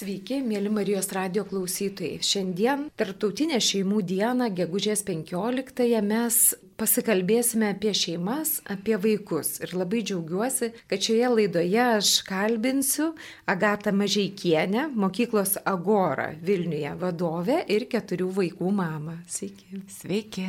Sveiki, 0.00 0.38
mėly 0.40 0.70
Marijos 0.72 1.10
radio 1.12 1.42
klausytojai. 1.44 2.22
Šiandien, 2.24 2.86
Tarptautinė 2.96 3.58
šeimų 3.60 3.98
diena, 4.08 4.46
gegužės 4.48 5.02
15-ąją, 5.04 5.98
mes 6.00 6.36
pasikalbėsime 6.80 7.68
apie 7.74 7.92
šeimas, 7.92 8.54
apie 8.72 8.96
vaikus. 9.02 9.58
Ir 9.60 9.74
labai 9.76 10.00
džiaugiuosi, 10.08 10.70
kad 10.88 11.04
šioje 11.04 11.28
laidoje 11.34 11.82
aš 11.98 12.12
kalbinsiu 12.24 13.10
Agatą 13.52 13.92
Mažaikienę, 13.92 14.86
mokyklos 15.02 15.58
Agora 15.68 16.30
Vilniuje 16.48 16.94
vadovę 17.02 17.58
ir 17.68 17.84
keturių 17.92 18.30
vaikų 18.38 18.72
mamą. 18.78 19.18
Sveiki. 19.28 19.82
Sveiki. 19.98 20.46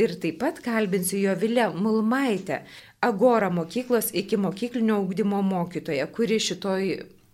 Ir 0.00 0.16
taip 0.22 0.40
pat 0.40 0.62
kalbinsiu 0.64 1.20
jo 1.20 1.36
Vilę 1.36 1.68
Mulmaitę, 1.76 2.62
Agora 3.04 3.52
mokyklos 3.52 4.08
iki 4.16 4.40
mokyklinio 4.40 4.96
augdymo 5.02 5.42
mokytoja, 5.44 6.08
kuri 6.16 6.40
šitoj 6.40 6.88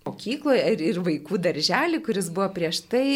mokykloje 0.07 0.63
ir, 0.75 0.87
ir 0.93 1.03
vaikų 1.07 1.41
darželį, 1.47 2.03
kuris 2.07 2.31
buvo 2.35 2.49
prieš 2.57 2.85
tai, 2.93 3.07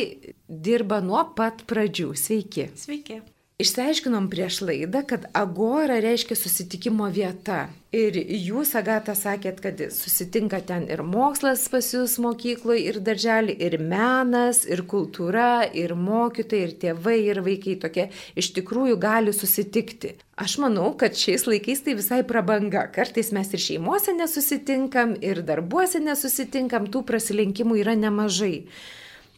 dirba 0.48 1.00
nuo 1.04 1.22
pat 1.38 1.64
pradžių. 1.70 2.12
Sveiki. 2.18 2.70
Sveiki. 2.78 3.22
Išsiaiškinom 3.56 4.26
prieš 4.28 4.58
laidą, 4.68 5.00
kad 5.08 5.22
agora 5.32 5.94
reiškia 6.04 6.36
susitikimo 6.36 7.06
vieta. 7.08 7.70
Ir 7.96 8.18
jūs, 8.20 8.74
Agata, 8.76 9.14
sakėt, 9.16 9.62
kad 9.64 9.78
susitinka 9.96 10.58
ten 10.68 10.82
ir 10.92 11.00
mokslas 11.00 11.62
pas 11.72 11.86
jūs 11.94 12.18
mokykloje, 12.20 12.82
ir 12.90 12.98
darželį, 13.06 13.54
ir 13.56 13.78
menas, 13.80 14.60
ir 14.68 14.82
kultūra, 14.90 15.62
ir 15.72 15.94
mokytojai, 15.96 16.66
ir 16.66 16.74
tėvai, 16.82 17.14
ir 17.30 17.40
vaikai 17.46 17.78
tokie 17.80 18.04
iš 18.36 18.50
tikrųjų 18.58 18.98
gali 19.00 19.32
susitikti. 19.32 20.12
Aš 20.36 20.58
manau, 20.60 20.90
kad 21.00 21.16
šiais 21.16 21.48
laikais 21.48 21.80
tai 21.86 21.96
visai 21.96 22.20
prabanga. 22.28 22.84
Kartais 22.92 23.32
mes 23.32 23.56
ir 23.56 23.64
šeimuose 23.70 24.12
nesusitinkam, 24.18 25.16
ir 25.24 25.40
darbuose 25.48 26.04
nesusitinkam, 26.04 26.92
tų 26.92 27.06
prasilenkimų 27.08 27.80
yra 27.86 27.96
nemažai. 28.04 28.66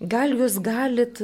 Gal 0.02 0.34
jūs 0.34 0.58
galit 0.58 1.22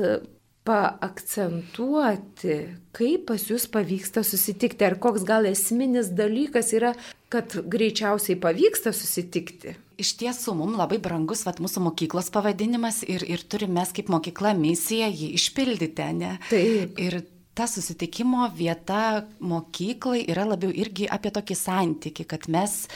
paakcentuoti, 0.64 2.56
kaip 2.96 3.26
pas 3.28 3.42
jūs 3.50 3.66
pavyksta 3.72 4.22
susitikti, 4.24 4.86
ar 4.86 4.96
koks 5.00 5.26
gal 5.28 5.44
esminis 5.48 6.08
dalykas 6.16 6.72
yra, 6.76 6.94
kad 7.32 7.52
greičiausiai 7.68 8.38
pavyksta 8.40 8.94
susitikti. 8.96 9.74
Iš 10.00 10.14
tiesų, 10.22 10.56
mums 10.58 10.78
labai 10.78 10.98
brangus 11.02 11.44
vat, 11.46 11.60
mūsų 11.62 11.84
mokyklos 11.84 12.32
pavadinimas 12.34 13.02
ir, 13.06 13.22
ir 13.28 13.44
turime 13.46 13.78
mes 13.82 13.92
kaip 13.94 14.08
mokykla 14.10 14.54
misiją 14.58 15.10
jį 15.12 15.28
išpildyti, 15.38 16.08
ne? 16.18 16.32
Taip. 16.48 16.98
Ir 16.98 17.20
ta 17.54 17.66
susitikimo 17.70 18.48
vieta 18.56 19.24
mokyklai 19.38 20.24
yra 20.26 20.42
labiau 20.48 20.72
irgi 20.74 21.06
apie 21.06 21.30
tokį 21.34 21.56
santyki, 21.58 22.26
kad 22.26 22.48
mes 22.50 22.88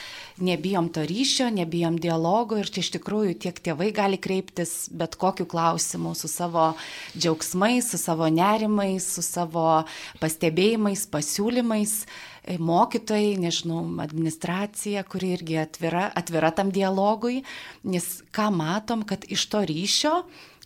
nebijom 0.43 0.89
to 0.95 1.05
ryšio, 1.07 1.47
nebijom 1.55 2.01
dialogo 2.03 2.59
ir 2.59 2.67
čia 2.67 2.83
iš 2.83 2.91
tikrųjų 2.97 3.37
tiek 3.45 3.61
tėvai 3.63 3.93
gali 3.95 4.19
kreiptis 4.19 4.89
bet 4.91 5.15
kokiu 5.21 5.47
klausimu 5.47 6.15
su 6.19 6.31
savo 6.31 6.73
džiaugsmais, 7.15 7.93
su 7.93 8.03
savo 8.03 8.27
nerimais, 8.35 9.07
su 9.07 9.23
savo 9.23 9.85
pastebėjimais, 10.23 11.07
pasiūlymais. 11.13 12.03
Mokytojai, 12.49 13.35
nežinau, 13.37 13.83
administracija, 14.01 15.03
kuri 15.05 15.35
irgi 15.37 15.59
atvira, 15.61 16.07
atvira 16.17 16.49
tam 16.57 16.71
dialogui, 16.73 17.43
nes 17.85 18.07
ką 18.33 18.47
matom, 18.57 19.03
kad 19.05 19.27
iš 19.29 19.45
to 19.53 19.61
ryšio 19.69 20.15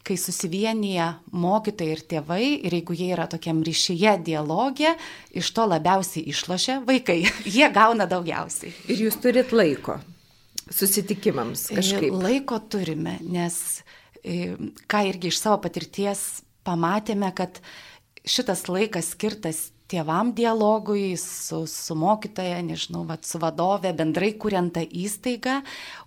kai 0.06 0.16
susivienyje 0.18 1.08
mokytojai 1.30 1.94
ir 1.94 2.02
tėvai 2.10 2.46
ir 2.66 2.74
jeigu 2.78 2.96
jie 2.98 3.10
yra 3.14 3.28
tokiam 3.30 3.62
ryšyje 3.64 4.16
dialogė, 4.26 4.96
iš 5.38 5.52
to 5.54 5.66
labiausiai 5.70 6.26
išlošia 6.32 6.80
vaikai. 6.88 7.22
Jie 7.56 7.68
gauna 7.74 8.08
daugiausiai. 8.10 8.74
Ir 8.90 9.06
jūs 9.06 9.20
turit 9.22 9.54
laiko 9.54 10.00
susitikimams 10.72 11.68
kažkaip. 11.76 12.14
Laiko 12.22 12.58
turime, 12.72 13.18
nes 13.22 13.82
ką 14.22 15.04
irgi 15.08 15.32
iš 15.32 15.40
savo 15.42 15.58
patirties 15.62 16.42
pamatėme, 16.66 17.30
kad 17.34 17.58
šitas 18.22 18.68
laikas 18.70 19.12
skirtas 19.16 19.70
tėvam 19.92 20.32
dialogui, 20.36 21.12
su, 21.20 21.62
su 21.70 21.96
mokytoja, 21.98 22.60
nežinau, 22.64 23.04
vat, 23.08 23.26
su 23.28 23.40
vadove, 23.42 23.92
bendrai 23.96 24.32
kuriant 24.40 24.72
tą 24.76 24.84
įstaigą, 24.86 25.60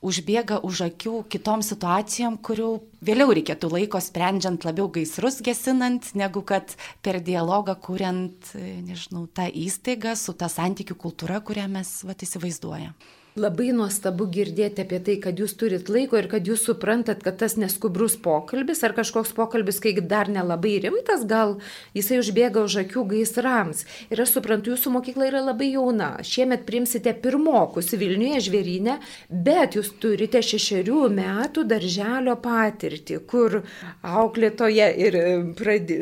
užbėga 0.06 0.62
už 0.66 0.86
akių 0.90 1.24
kitom 1.32 1.64
situacijom, 1.66 2.40
kurių 2.46 2.72
vėliau 3.06 3.36
reikėtų 3.38 3.70
laiko 3.74 4.02
sprendžiant 4.02 4.66
labiau 4.68 4.90
gaisrus 4.94 5.42
gesinant, 5.46 6.14
negu 6.18 6.42
kad 6.46 6.74
per 7.06 7.22
dialogą 7.24 7.78
kuriant, 7.82 8.56
nežinau, 8.56 9.28
tą 9.30 9.50
įstaigą 9.50 10.16
su 10.20 10.34
ta 10.34 10.50
santykių 10.52 10.98
kultūra, 11.06 11.42
kurią 11.46 11.70
mes 11.78 12.00
vat, 12.08 12.26
įsivaizduojame. 12.26 12.96
Labai 13.35 13.73
nuostabu 13.75 14.29
girdėti 14.31 14.79
apie 14.79 14.96
tai, 15.03 15.13
kad 15.19 15.35
jūs 15.35 15.57
turit 15.59 15.90
laiko 15.91 16.16
ir 16.16 16.29
kad 16.31 16.46
jūs 16.47 16.62
suprantat, 16.69 17.19
kad 17.19 17.35
tas 17.41 17.57
neskubrus 17.59 18.13
pokalbis 18.23 18.79
ar 18.88 18.94
kažkoks 18.96 19.34
pokalbis, 19.35 19.81
kai 19.84 19.91
dar 20.00 20.29
nelabai 20.31 20.78
rimtas, 20.85 21.25
gal 21.28 21.57
jisai 21.91 22.22
užbėga 22.22 22.63
už 22.63 22.78
akių 22.85 23.03
gaisrams. 23.09 23.81
Ir 24.07 24.22
aš 24.23 24.38
suprantu, 24.38 24.72
jūsų 24.72 24.94
mokykla 24.94 25.28
yra 25.28 25.41
labai 25.50 25.68
jauna. 25.73 26.07
Šiemet 26.23 26.63
primsite 26.63 27.12
pirmokus 27.25 27.91
Vilniuje 28.00 28.40
žvėrynę, 28.46 28.96
bet 29.28 29.75
jūs 29.75 29.91
turite 30.00 30.40
šešerių 30.40 31.02
metų 31.17 31.67
darželio 31.67 32.38
patirtį, 32.40 33.19
kur 33.28 33.59
auklėtoje 34.00 34.88
ir 35.09 35.19
pradi, 35.59 36.00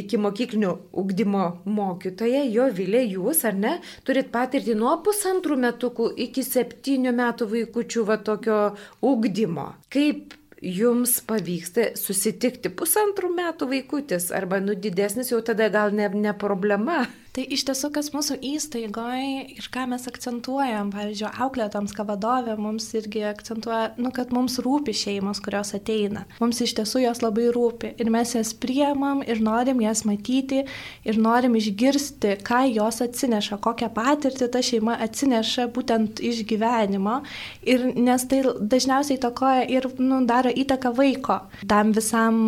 iki 0.00 0.22
mokyklinio 0.24 0.72
ugdymo 1.04 1.44
mokytoje, 1.68 2.46
jo 2.56 2.72
vilė 2.72 3.04
jūs, 3.04 3.44
ar 3.52 3.60
ne, 3.68 3.76
turit 4.08 4.32
patirtį 4.32 4.80
nuo 4.80 4.96
pusantrų 5.04 5.60
metukų 5.68 6.08
iki 6.30 6.40
septynių 6.40 6.69
septynių 6.70 7.12
metų 7.16 7.48
vaikučių 7.50 8.04
va 8.06 8.16
tokio 8.22 8.58
ugdymo. 9.02 9.74
Kaip 9.90 10.36
jums 10.60 11.20
pavyksta 11.24 11.94
susitikti 11.96 12.70
pusantrų 12.70 13.32
metų 13.34 13.70
vaikutis 13.70 14.30
arba 14.30 14.60
nu 14.60 14.74
didesnis 14.74 15.32
jau 15.32 15.40
tada 15.42 15.70
gal 15.72 15.92
ne, 15.92 16.08
ne 16.08 16.34
problema? 16.36 17.06
Tai 17.30 17.44
iš 17.54 17.62
tiesų, 17.68 17.92
kas 17.94 18.08
mūsų 18.10 18.40
įstaigoje 18.42 19.44
ir 19.54 19.66
ką 19.70 19.84
mes 19.92 20.06
akcentuojam, 20.10 20.88
pavyzdžiui, 20.90 21.28
auklėtoms, 21.44 21.94
ką 21.94 22.06
vadovė 22.08 22.56
mums 22.58 22.88
irgi 22.98 23.22
akcentuoja, 23.28 23.92
nu, 24.02 24.10
kad 24.14 24.32
mums 24.34 24.58
rūpi 24.64 24.94
šeimos, 24.98 25.38
kurios 25.44 25.70
ateina. 25.78 26.24
Mums 26.42 26.58
iš 26.66 26.74
tiesų 26.80 27.04
jos 27.04 27.22
labai 27.22 27.46
rūpi 27.54 27.92
ir 28.02 28.10
mes 28.10 28.34
jas 28.34 28.50
priemam 28.58 29.22
ir 29.22 29.38
norim 29.46 29.78
jas 29.84 30.02
matyti 30.08 30.64
ir 31.06 31.22
norim 31.22 31.54
išgirsti, 31.60 32.34
ką 32.46 32.64
jos 32.72 32.98
atsineša, 33.06 33.60
kokią 33.62 33.92
patirtį 33.94 34.50
ta 34.50 34.66
šeima 34.66 34.98
atsineša 35.06 35.70
būtent 35.70 36.18
iš 36.26 36.42
gyvenimo. 36.50 37.20
Ir 37.62 37.92
nes 37.94 38.26
tai 38.26 38.42
dažniausiai 38.58 39.22
tokoja 39.22 39.68
ir 39.70 39.86
nu, 40.02 40.24
daro 40.26 40.50
įtaką 40.50 40.96
vaiko 40.98 41.44
tam 41.70 41.94
visam 41.94 42.40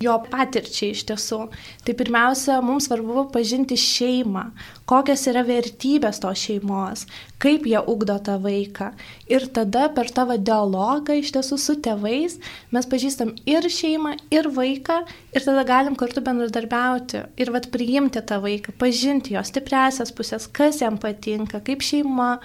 jo 0.00 0.14
patirčiai 0.32 0.94
iš 0.94 1.02
tiesų. 1.10 1.40
Tai 1.84 1.94
pirmiausia, 1.98 2.56
mums 2.64 2.86
svarbu 2.88 3.26
pažinti 3.34 3.76
šeimą, 3.76 4.46
kokios 4.88 5.26
yra 5.28 5.42
vertybės 5.44 6.22
tos 6.22 6.40
šeimos, 6.40 7.04
kaip 7.42 7.66
jie 7.68 7.82
ugdo 7.84 8.16
tą 8.24 8.38
vaiką. 8.40 8.90
Ir 9.28 9.44
tada 9.52 9.90
per 9.92 10.08
tavo 10.16 10.38
dialogą 10.40 11.18
iš 11.20 11.34
tiesų 11.36 11.60
su 11.60 11.76
tėvais 11.84 12.38
mes 12.72 12.88
pažįstam 12.88 13.34
ir 13.44 13.68
šeimą, 13.68 14.16
ir 14.32 14.48
vaiką, 14.56 15.02
ir 15.36 15.44
tada 15.44 15.66
galim 15.68 16.00
kartu 16.00 16.24
bendradarbiauti 16.24 17.26
ir 17.36 17.52
vad 17.52 17.68
priimti 17.74 18.24
tą 18.24 18.40
vaiką, 18.40 18.76
pažinti 18.80 19.36
jo 19.36 19.44
stipresias 19.44 20.16
pusės, 20.16 20.48
kas 20.48 20.80
jam 20.80 20.96
patinka, 21.00 21.60
kaip 21.60 21.84
šeima. 21.84 22.38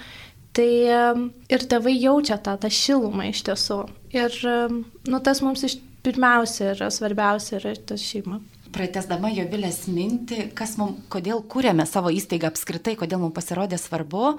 Tai 0.56 0.72
ir 1.52 1.64
tėvai 1.68 1.98
jaučia 2.00 2.38
tą, 2.40 2.54
tą 2.56 2.70
šilumą 2.72 3.26
iš 3.28 3.42
tiesų. 3.44 3.82
Ir 4.16 4.38
nu, 4.48 5.20
tas 5.20 5.42
mums 5.44 5.66
iš 5.68 5.76
pirmiausia 6.06 6.74
yra 6.76 6.92
svarbiausia 6.94 7.60
yra 7.60 7.74
tas 7.90 8.04
šeima. 8.06 8.42
Pratesdama 8.76 9.30
jo 9.32 9.46
vilės 9.48 9.86
mintį, 9.88 10.50
mum, 10.80 10.98
kodėl 11.12 11.40
kūrėme 11.48 11.86
savo 11.88 12.12
įstaigą 12.12 12.50
apskritai, 12.52 12.98
kodėl 13.00 13.22
mums 13.22 13.36
pasirodė 13.38 13.80
svarbu, 13.80 14.34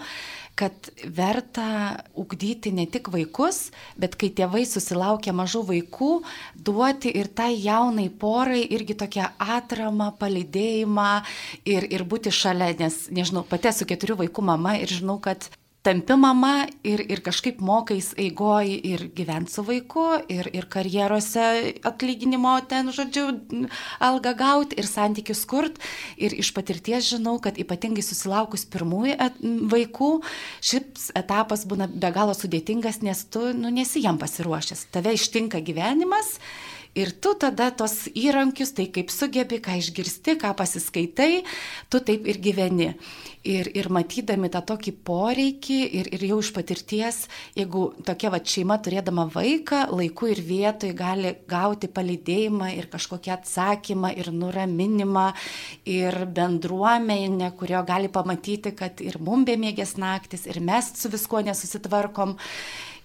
kad 0.61 0.91
verta 1.17 2.03
ugdyti 2.17 2.73
ne 2.73 2.85
tik 2.89 3.09
vaikus, 3.13 3.71
bet 3.97 4.19
kai 4.21 4.29
tėvai 4.37 4.67
susilaukia 4.69 5.33
mažų 5.37 5.63
vaikų, 5.71 6.11
duoti 6.69 7.13
ir 7.17 7.31
tai 7.33 7.55
jaunai 7.55 8.11
porai 8.11 8.63
irgi 8.77 8.97
tokią 9.01 9.31
atramą, 9.57 10.13
palidėjimą 10.21 11.11
ir, 11.65 11.89
ir 11.89 12.05
būti 12.05 12.33
šalia, 12.33 12.75
nes, 12.81 13.07
nežinau, 13.13 13.45
pati 13.49 13.73
esu 13.73 13.89
keturių 13.89 14.21
vaikų 14.27 14.49
mama 14.53 14.77
ir 14.81 14.93
žinau, 14.93 15.17
kad 15.21 15.49
tampi 15.87 16.17
mama 16.19 16.67
ir, 16.87 17.01
ir 17.07 17.21
kažkaip 17.23 17.61
mokais 17.63 18.11
eigoj 18.19 18.67
ir 18.75 19.07
gyventi 19.15 19.55
su 19.55 19.63
vaiku, 19.67 20.07
ir, 20.33 20.49
ir 20.57 20.67
karjerose 20.73 21.45
atlyginimo 21.87 22.57
ten, 22.71 22.91
žodžiu, 22.95 23.29
algą 24.03 24.35
gauti 24.39 24.81
ir 24.81 24.89
santykius 24.91 25.45
kurt. 25.47 25.79
Ir 26.19 26.35
iš 26.35 26.51
patirties 26.57 27.13
žinau, 27.13 27.37
kad 27.43 27.59
ypatingai 27.61 28.03
susilaukus 28.05 28.67
pirmųjų 28.73 29.31
vaikų, 29.71 30.11
šis 30.65 31.11
etapas 31.19 31.67
būna 31.71 31.87
be 31.93 32.11
galo 32.15 32.35
sudėtingas, 32.35 33.03
nes 33.07 33.23
tu 33.31 33.53
nu, 33.55 33.71
nesi 33.71 34.03
jam 34.03 34.19
pasiruošęs. 34.19 34.89
Tave 34.95 35.15
ištinka 35.15 35.63
gyvenimas 35.63 36.37
Ir 36.97 37.11
tu 37.21 37.35
tada 37.37 37.69
tos 37.77 38.07
įrankius, 38.17 38.71
tai 38.73 38.87
kaip 38.89 39.11
sugebi, 39.13 39.59
ką 39.61 39.75
išgirsti, 39.77 40.39
ką 40.41 40.55
pasiskaitai, 40.57 41.43
tu 41.93 42.01
taip 42.01 42.25
ir 42.25 42.39
gyveni. 42.41 42.95
Ir, 43.47 43.69
ir 43.79 43.91
matydami 43.93 44.49
tą 44.51 44.63
tokį 44.73 44.95
poreikį 45.07 45.77
ir, 46.01 46.09
ir 46.17 46.25
jau 46.31 46.39
iš 46.41 46.49
patirties, 46.57 47.19
jeigu 47.55 47.85
tokia 48.09 48.33
va 48.33 48.41
šeima 48.41 48.79
turėdama 48.83 49.29
vaiką, 49.31 49.85
laiku 49.93 50.33
ir 50.33 50.41
vietoj 50.43 50.95
gali 50.97 51.35
gauti 51.47 51.93
palydėjimą 51.93 52.73
ir 52.79 52.89
kažkokį 52.91 53.35
atsakymą 53.37 54.15
ir 54.17 54.33
nuraminimą 54.33 55.29
ir 55.93 56.19
bendruomenę, 56.27 57.53
kurio 57.61 57.85
gali 57.87 58.11
pamatyti, 58.11 58.73
kad 58.75 59.05
ir 59.05 59.21
mum 59.21 59.45
bemėgės 59.47 59.99
naktis, 60.01 60.49
ir 60.49 60.65
mes 60.65 60.95
su 60.97 61.13
viskuo 61.13 61.45
nesusitvarkom 61.45 62.39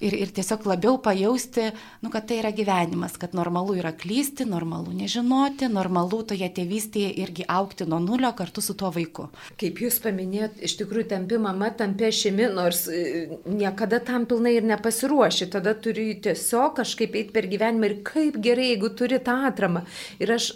ir, 0.02 0.16
ir 0.26 0.32
tiesiog 0.36 0.66
labiau 0.70 0.98
pajausti, 1.04 1.70
nu, 2.02 2.12
kad 2.14 2.28
tai 2.30 2.40
yra 2.42 2.52
gyvenimas, 2.56 3.18
kad 3.22 3.36
normalu 3.38 3.76
yra 3.80 3.94
klysti, 3.96 4.46
normalu 4.50 4.94
nežinoti, 4.98 5.70
normalu 5.72 6.22
toje 6.32 6.50
tėvystėje 6.58 7.12
irgi 7.24 7.46
aukti 7.50 7.88
nuo 7.90 8.02
nulio 8.04 8.32
kartu 8.38 8.64
su 8.64 8.76
tuo 8.78 8.92
vaiku. 8.94 9.28
Kaip 9.62 9.82
jūs 9.84 10.00
paminėjot, 10.04 10.60
iš 10.68 10.78
tikrųjų 10.82 11.08
tampi 11.14 11.40
mama, 11.42 11.72
tampi 11.78 12.10
šimi, 12.16 12.50
nors 12.56 12.84
e, 12.92 13.40
niekada 13.50 14.02
tam 14.04 14.26
pilnai 14.30 14.56
ir 14.58 14.68
nepasiruoši, 14.72 15.50
tada 15.54 15.76
turi 15.78 16.10
tiesiog 16.24 16.76
kažkaip 16.82 17.16
eiti 17.20 17.36
per 17.36 17.48
gyvenimą 17.52 17.90
ir 17.90 17.98
kaip 18.08 18.40
gerai, 18.42 18.72
jeigu 18.74 18.92
turi 18.98 19.22
tą 19.24 19.38
atramą. 19.52 19.86
Ir 20.22 20.34
aš 20.38 20.52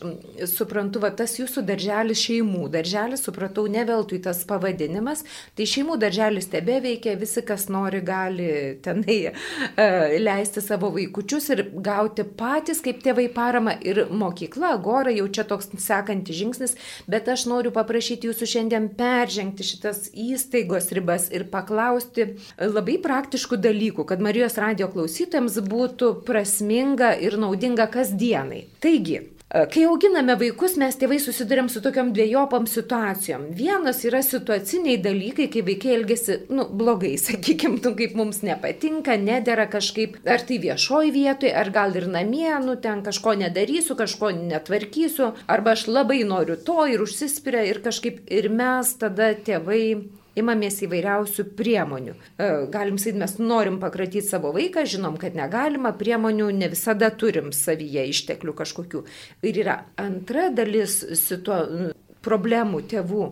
suprantu, 0.49 1.01
va 1.03 1.11
tas 1.15 1.37
jūsų 1.39 1.65
darželis 1.67 2.23
šeimų, 2.25 2.65
darželis, 2.73 3.23
supratau, 3.25 3.67
ne 3.71 3.85
veltui 3.87 4.21
tas 4.23 4.41
pavadinimas, 4.47 5.23
tai 5.55 5.67
šeimų 5.69 5.99
darželis 6.01 6.49
tebe 6.51 6.79
veikia, 6.83 7.15
visi, 7.19 7.43
kas 7.45 7.67
nori, 7.71 8.01
gali 8.05 8.49
tenai 8.85 9.34
leisti 10.21 10.61
savo 10.63 10.89
vaikučius 10.95 11.49
ir 11.53 11.63
gauti 11.85 12.25
patys 12.37 12.81
kaip 12.85 13.01
tėvai 13.05 13.27
paramą 13.33 13.75
ir 13.85 14.05
mokykla, 14.11 14.73
agora 14.77 15.13
jau 15.15 15.27
čia 15.27 15.45
toks 15.47 15.71
sekantis 15.81 16.39
žingsnis, 16.39 16.75
bet 17.11 17.29
aš 17.31 17.47
noriu 17.51 17.73
paprašyti 17.75 18.29
jūsų 18.29 18.49
šiandien 18.55 18.89
peržengti 18.97 19.67
šitas 19.67 20.09
įstaigos 20.11 20.91
ribas 20.95 21.29
ir 21.33 21.47
paklausti 21.51 22.31
labai 22.59 22.97
praktiškų 23.03 23.59
dalykų, 23.67 24.07
kad 24.09 24.23
Marijos 24.23 24.59
radio 24.61 24.89
klausytėms 24.91 25.59
būtų 25.65 26.11
prasminga 26.27 27.13
ir 27.21 27.39
naudinga 27.41 27.87
kasdienai. 27.91 28.65
Taigi, 28.83 29.21
Kai 29.53 29.83
auginame 29.85 30.33
vaikus, 30.41 30.73
mes 30.81 30.95
tėvai 30.97 31.19
susidurėm 31.21 31.67
su 31.69 31.77
tokiam 31.85 32.07
dviejopam 32.15 32.63
situacijom. 32.65 33.43
Vienas 33.53 33.99
yra 34.09 34.23
situaciniai 34.25 34.97
dalykai, 35.03 35.45
kai 35.53 35.61
vaikai 35.67 35.91
elgesi, 35.99 36.39
nu, 36.49 36.65
blogai, 36.65 37.13
sakykime, 37.27 37.77
nu, 37.85 37.91
kaip 37.99 38.17
mums 38.17 38.41
nepatinka, 38.47 39.19
nedėra 39.21 39.67
kažkaip, 39.69 40.17
ar 40.25 40.41
tai 40.49 40.57
viešoj 40.65 41.13
vietoje, 41.13 41.53
ar 41.53 41.69
gal 41.77 41.93
ir 41.93 42.09
namie, 42.09 42.49
nu, 42.65 42.73
ten 42.81 43.05
kažko 43.05 43.37
nedarysiu, 43.45 43.93
kažko 44.01 44.33
netvarkysiu, 44.39 45.31
arba 45.45 45.77
aš 45.77 45.85
labai 45.93 46.23
noriu 46.25 46.57
to 46.57 46.89
ir 46.89 47.05
užsispiria 47.05 47.67
ir 47.69 47.83
kažkaip 47.85 48.25
ir 48.25 48.49
mes 48.49 48.95
tada 48.97 49.35
tėvai 49.37 49.85
imamės 50.39 50.81
įvairiausių 50.85 51.47
priemonių. 51.57 52.15
E, 52.15 52.49
galim 52.73 52.99
sakyti, 53.01 53.21
mes 53.23 53.37
norim 53.39 53.79
pakratyti 53.81 54.25
savo 54.25 54.53
vaiką, 54.55 54.85
žinom, 54.89 55.19
kad 55.21 55.37
negalima, 55.37 55.93
priemonių 55.97 56.49
ne 56.55 56.71
visada 56.71 57.11
turim 57.11 57.51
savyje 57.55 58.07
išteklių 58.11 58.55
kažkokių. 58.57 59.05
Ir 59.45 59.61
yra 59.65 59.83
antra 60.01 60.49
dalis 60.53 61.01
situ... 61.19 61.61
problemų 62.25 62.79
tėvų, 62.89 63.25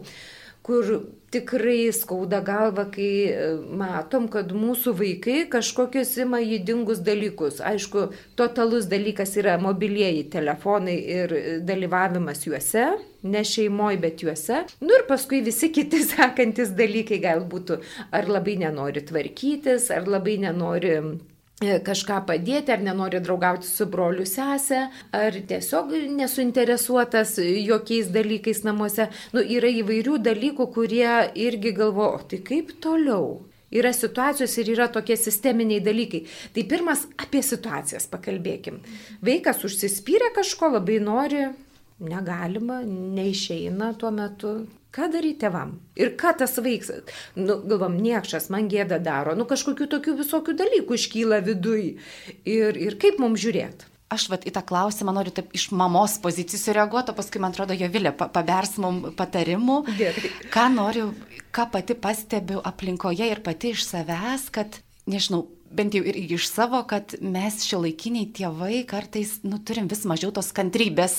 kur 0.63 0.89
tikrai 1.33 1.91
skauda 1.91 2.39
galva, 2.45 2.85
kai 2.93 3.09
e, 3.27 3.47
matom, 3.81 4.27
kad 4.31 4.53
mūsų 4.55 4.93
vaikai 4.99 5.37
kažkokius 5.51 6.13
ima 6.23 6.39
įdingus 6.43 7.01
dalykus. 7.03 7.57
Aišku, 7.65 8.05
totalus 8.39 8.87
dalykas 8.91 9.33
yra 9.41 9.57
mobilieji 9.61 10.27
telefonai 10.35 10.95
ir 11.17 11.35
dalyvavimas 11.65 12.45
juose, 12.45 12.85
ne 13.25 13.43
šeimoje, 13.47 13.99
bet 14.05 14.23
juose. 14.23 14.63
Nu 14.83 14.93
ir 14.99 15.07
paskui 15.09 15.41
visi 15.45 15.73
kiti 15.73 16.03
sekantis 16.13 16.71
dalykai 16.77 17.19
galbūt 17.25 17.75
ar 18.13 18.31
labai 18.31 18.59
nenori 18.63 19.03
tvarkytis, 19.09 19.89
ar 19.91 20.09
labai 20.09 20.39
nenori 20.45 20.97
E, 20.99 21.01
kažką 21.85 22.19
padėti, 22.27 22.73
ar 22.73 22.83
nenori 22.83 23.21
draugauti 23.23 23.67
su 23.67 23.87
broliu 23.89 24.25
sesė, 24.27 24.87
ar 25.15 25.37
tiesiog 25.49 25.93
nesuinteresuotas 26.17 27.37
jokiais 27.41 28.11
dalykais 28.13 28.63
namuose. 28.67 29.09
Nu, 29.35 29.41
yra 29.41 29.71
įvairių 29.71 30.19
dalykų, 30.27 30.69
kurie 30.75 31.09
irgi 31.39 31.73
galvo, 31.77 32.11
o 32.17 32.21
tai 32.27 32.43
kaip 32.45 32.75
toliau? 32.83 33.41
Yra 33.73 33.89
situacijos 33.95 34.53
ir 34.61 34.69
yra 34.75 34.85
tokie 34.93 35.15
sisteminiai 35.17 35.81
dalykai. 35.81 36.21
Tai 36.53 36.63
pirmas 36.69 37.07
apie 37.17 37.41
situacijas 37.41 38.05
pakalbėkim. 38.11 38.77
Vaikas 39.25 39.63
užsispyrė 39.65 40.29
kažko, 40.35 40.75
labai 40.75 40.99
nori, 41.01 41.47
negalima, 42.03 42.83
neišeina 42.85 43.95
tuo 43.97 44.13
metu. 44.13 44.53
Ką 44.93 45.07
daryti 45.09 45.41
tevam? 45.41 45.79
Ir 45.97 46.11
ką 46.21 46.35
tas 46.37 46.53
vaikas, 46.61 47.01
nu, 47.33 47.55
galvom, 47.65 47.95
niekšas 47.97 48.51
man 48.53 48.67
gėda 48.69 48.99
daro, 49.01 49.33
nu 49.33 49.47
kažkokių 49.49 49.87
tokių 49.89 50.13
visokių 50.19 50.53
dalykų 50.59 50.99
iškyla 50.99 51.39
viduj. 51.47 51.87
Ir, 52.45 52.77
ir 52.77 52.99
kaip 53.01 53.17
mums 53.23 53.41
žiūrėti? 53.41 53.89
Aš 54.13 54.27
vat, 54.29 54.45
į 54.45 54.53
tą 54.53 54.61
klausimą 54.69 55.15
noriu 55.15 55.33
taip 55.33 55.49
iš 55.57 55.71
mamos 55.73 56.19
pozicijų 56.21 56.59
sureaguoti, 56.61 57.09
o 57.09 57.17
paskui, 57.17 57.41
man 57.41 57.55
atrodo, 57.55 57.73
jo 57.73 57.89
vilė 57.89 58.11
pabers 58.13 58.75
mum 58.83 58.99
patarimų. 59.17 59.79
Dėkui. 59.97 60.29
Ką 60.53 60.67
noriu, 60.75 61.07
ką 61.55 61.65
pati 61.73 61.97
pastebiu 61.97 62.61
aplinkoje 62.61 63.31
ir 63.33 63.41
pati 63.41 63.73
iš 63.73 63.87
savęs, 63.87 64.51
kad, 64.53 64.77
nežinau, 65.09 65.47
bent 65.75 65.97
jau 65.97 66.03
ir 66.05 66.17
iš 66.37 66.47
savo, 66.51 66.81
kad 66.89 67.15
mes 67.21 67.63
šio 67.67 67.81
laikiniai 67.83 68.29
tėvai 68.35 68.83
kartais, 68.89 69.39
nu, 69.47 69.59
turim 69.59 69.89
vis 69.91 70.05
mažiau 70.09 70.33
tos 70.35 70.53
kantrybės, 70.55 71.17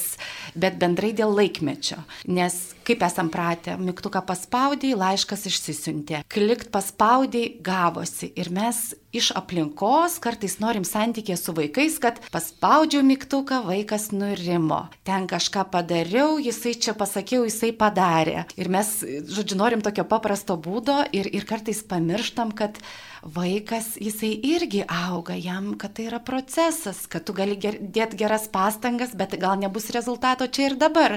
bet 0.54 0.78
bendrai 0.80 1.12
dėl 1.16 1.34
laikmečio. 1.34 2.00
Nes 2.30 2.74
kaip 2.84 3.02
esam 3.02 3.30
pratę, 3.32 3.76
mygtuką 3.80 4.20
paspaudai, 4.28 4.92
laiškas 4.98 5.46
išsisiuntė, 5.48 6.22
klikt 6.30 6.70
paspaudai, 6.74 7.46
gavosi. 7.64 8.30
Ir 8.36 8.50
mes 8.52 8.92
iš 9.14 9.30
aplinkos 9.38 10.18
kartais 10.22 10.58
norim 10.60 10.84
santykė 10.86 11.36
su 11.38 11.54
vaikais, 11.56 11.96
kad 12.02 12.20
paspaudžiau 12.34 13.04
mygtuką, 13.06 13.62
vaikas 13.68 14.10
nurimo. 14.12 14.84
Ten 15.06 15.28
kažką 15.30 15.66
padariau, 15.72 16.36
jisai 16.42 16.74
čia 16.76 16.96
pasakiau, 16.98 17.46
jisai 17.48 17.72
padarė. 17.78 18.44
Ir 18.60 18.70
mes, 18.72 18.90
žodžiu, 19.04 19.58
norim 19.60 19.84
tokio 19.84 20.04
paprasto 20.08 20.58
būdo 20.60 21.00
ir, 21.16 21.30
ir 21.32 21.48
kartais 21.48 21.80
pamirštam, 21.88 22.52
kad 22.58 22.80
vaikas, 23.24 23.94
jisai 23.96 24.34
irgi 24.44 24.82
auga, 24.88 25.34
jam, 25.40 25.72
kad 25.80 25.94
tai 25.96 26.08
yra 26.10 26.20
procesas, 26.20 27.06
kad 27.08 27.24
tu 27.24 27.32
gali 27.36 27.56
ger, 27.60 27.78
dėti 27.80 28.18
geras 28.20 28.46
pastangas, 28.52 29.14
bet 29.16 29.38
gal 29.40 29.56
nebus 29.60 29.88
rezultato 29.96 30.46
čia 30.46 30.68
ir 30.68 30.76
dabar. 30.80 31.16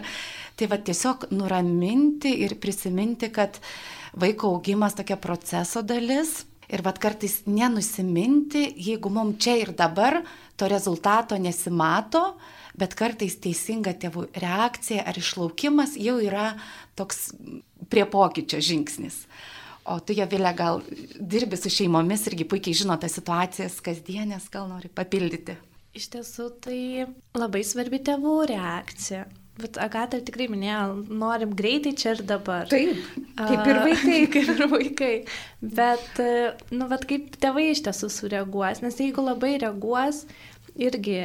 Tai 0.56 0.70
va 0.72 0.80
tiesiog 0.80 1.28
nuraminti 1.36 2.32
ir 2.46 2.56
prisiminti, 2.64 3.30
kad 3.34 3.60
vaiko 4.16 4.54
augimas 4.56 4.96
tokia 4.96 5.20
proceso 5.20 5.84
dalis. 5.84 6.46
Ir 6.68 6.82
vad 6.84 6.98
kartais 7.00 7.46
nenusiminti, 7.48 8.66
jeigu 8.76 9.08
mums 9.08 9.38
čia 9.40 9.54
ir 9.56 9.70
dabar 9.72 10.18
to 10.60 10.68
rezultato 10.68 11.38
nesimato, 11.40 12.34
bet 12.76 12.92
kartais 13.00 13.38
teisinga 13.40 13.94
tėvų 13.96 14.26
reakcija 14.36 15.06
ar 15.08 15.16
išlaukimas 15.16 15.96
jau 15.96 16.18
yra 16.20 16.58
toks 17.00 17.30
prie 17.88 18.04
pokyčio 18.04 18.60
žingsnis. 18.60 19.24
O 19.88 19.98
tu, 20.04 20.16
Javilė, 20.18 20.52
gal 20.58 20.82
dirbi 21.18 21.58
su 21.60 21.72
šeimomis 21.72 22.28
irgi 22.28 22.48
puikiai 22.50 22.76
žino 22.76 22.98
tas 23.00 23.16
situacijas 23.16 23.80
kasdienės, 23.84 24.50
gal 24.52 24.68
nori 24.68 24.92
papildyti. 24.92 25.56
Iš 25.98 26.10
tiesų, 26.14 26.48
tai 26.62 26.80
labai 27.38 27.64
svarbi 27.66 28.02
tėvų 28.06 28.34
reakcija. 28.52 29.26
Bet 29.58 29.80
Agata 29.82 30.20
tikrai 30.22 30.46
minėjo, 30.54 30.82
norim 31.18 31.56
greitai 31.58 31.96
čia 31.98 32.12
ir 32.14 32.20
dabar. 32.30 32.68
Taip, 32.70 33.00
kaip 33.40 33.70
ir 33.72 33.80
vaikai. 33.88 34.20
kaip 34.36 34.52
ir 34.54 34.68
vaikai. 34.70 35.14
Bet, 35.80 36.22
nu, 36.70 36.90
bet 36.92 37.08
kaip 37.10 37.40
tėvai 37.42 37.72
iš 37.72 37.82
tiesų 37.88 38.12
sureaguos, 38.14 38.84
nes 38.86 39.02
jeigu 39.02 39.26
labai 39.26 39.56
reaguos, 39.64 40.26
irgi, 40.78 41.18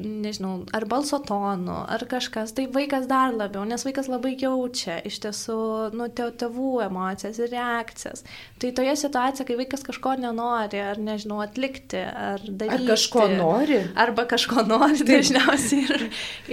nežinau, 0.00 0.64
ar 0.76 0.86
balso 0.88 1.20
tonu, 1.24 1.76
ar 1.84 2.04
kažkas, 2.10 2.54
tai 2.56 2.66
vaikas 2.72 3.06
dar 3.10 3.34
labiau, 3.36 3.64
nes 3.68 3.84
vaikas 3.86 4.08
labai 4.10 4.34
jaučia 4.40 4.98
iš 5.06 5.20
tiesų, 5.24 5.58
nu, 5.96 6.08
tėvų 6.16 6.72
emocijas 6.86 7.40
ir 7.42 7.52
reakcijas. 7.54 8.24
Tai 8.60 8.72
toje 8.76 8.96
situacijoje, 9.02 9.48
kai 9.50 9.58
vaikas 9.60 9.84
kažko 9.86 10.16
nenori, 10.20 10.80
ar 10.82 11.00
nežinau, 11.00 11.40
atlikti, 11.44 12.00
ar 12.00 12.44
daryti. 12.48 12.80
Ar 12.80 12.86
kažko 12.94 13.26
nori. 13.34 13.82
Arba 14.00 14.26
kažko 14.30 14.66
nori 14.68 15.04
dažniausiai. 15.10 15.84
Ir, 15.84 16.06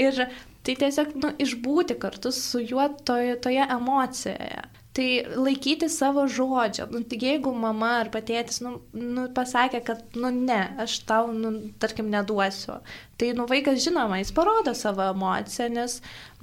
ir 0.08 0.24
tai 0.68 0.76
tiesiog, 0.84 1.16
nu, 1.24 1.32
išbūti 1.42 1.98
kartu 2.02 2.34
su 2.36 2.62
juo 2.64 2.90
toje, 3.08 3.38
toje 3.44 3.64
emocijoje. 3.78 4.66
Tai 4.98 5.08
laikyti 5.38 5.90
savo 5.94 6.24
žodžio. 6.26 6.88
Nu, 6.90 7.04
tai 7.06 7.20
jeigu 7.22 7.52
mama 7.54 7.92
ar 8.00 8.08
patėtis 8.10 8.64
nu, 8.66 8.72
nu, 8.98 9.28
pasakė, 9.38 9.84
kad, 9.86 10.00
nu 10.18 10.32
ne, 10.34 10.62
aš 10.82 10.96
tau, 11.06 11.30
nu, 11.36 11.52
tarkim, 11.78 12.10
neduosiu, 12.10 12.80
Tai 13.18 13.32
nu 13.34 13.48
vaikas 13.50 13.80
žinoma, 13.82 14.20
jis 14.22 14.30
parodo 14.30 14.76
savo 14.78 15.02
emociją, 15.10 15.72
nes, 15.74 15.96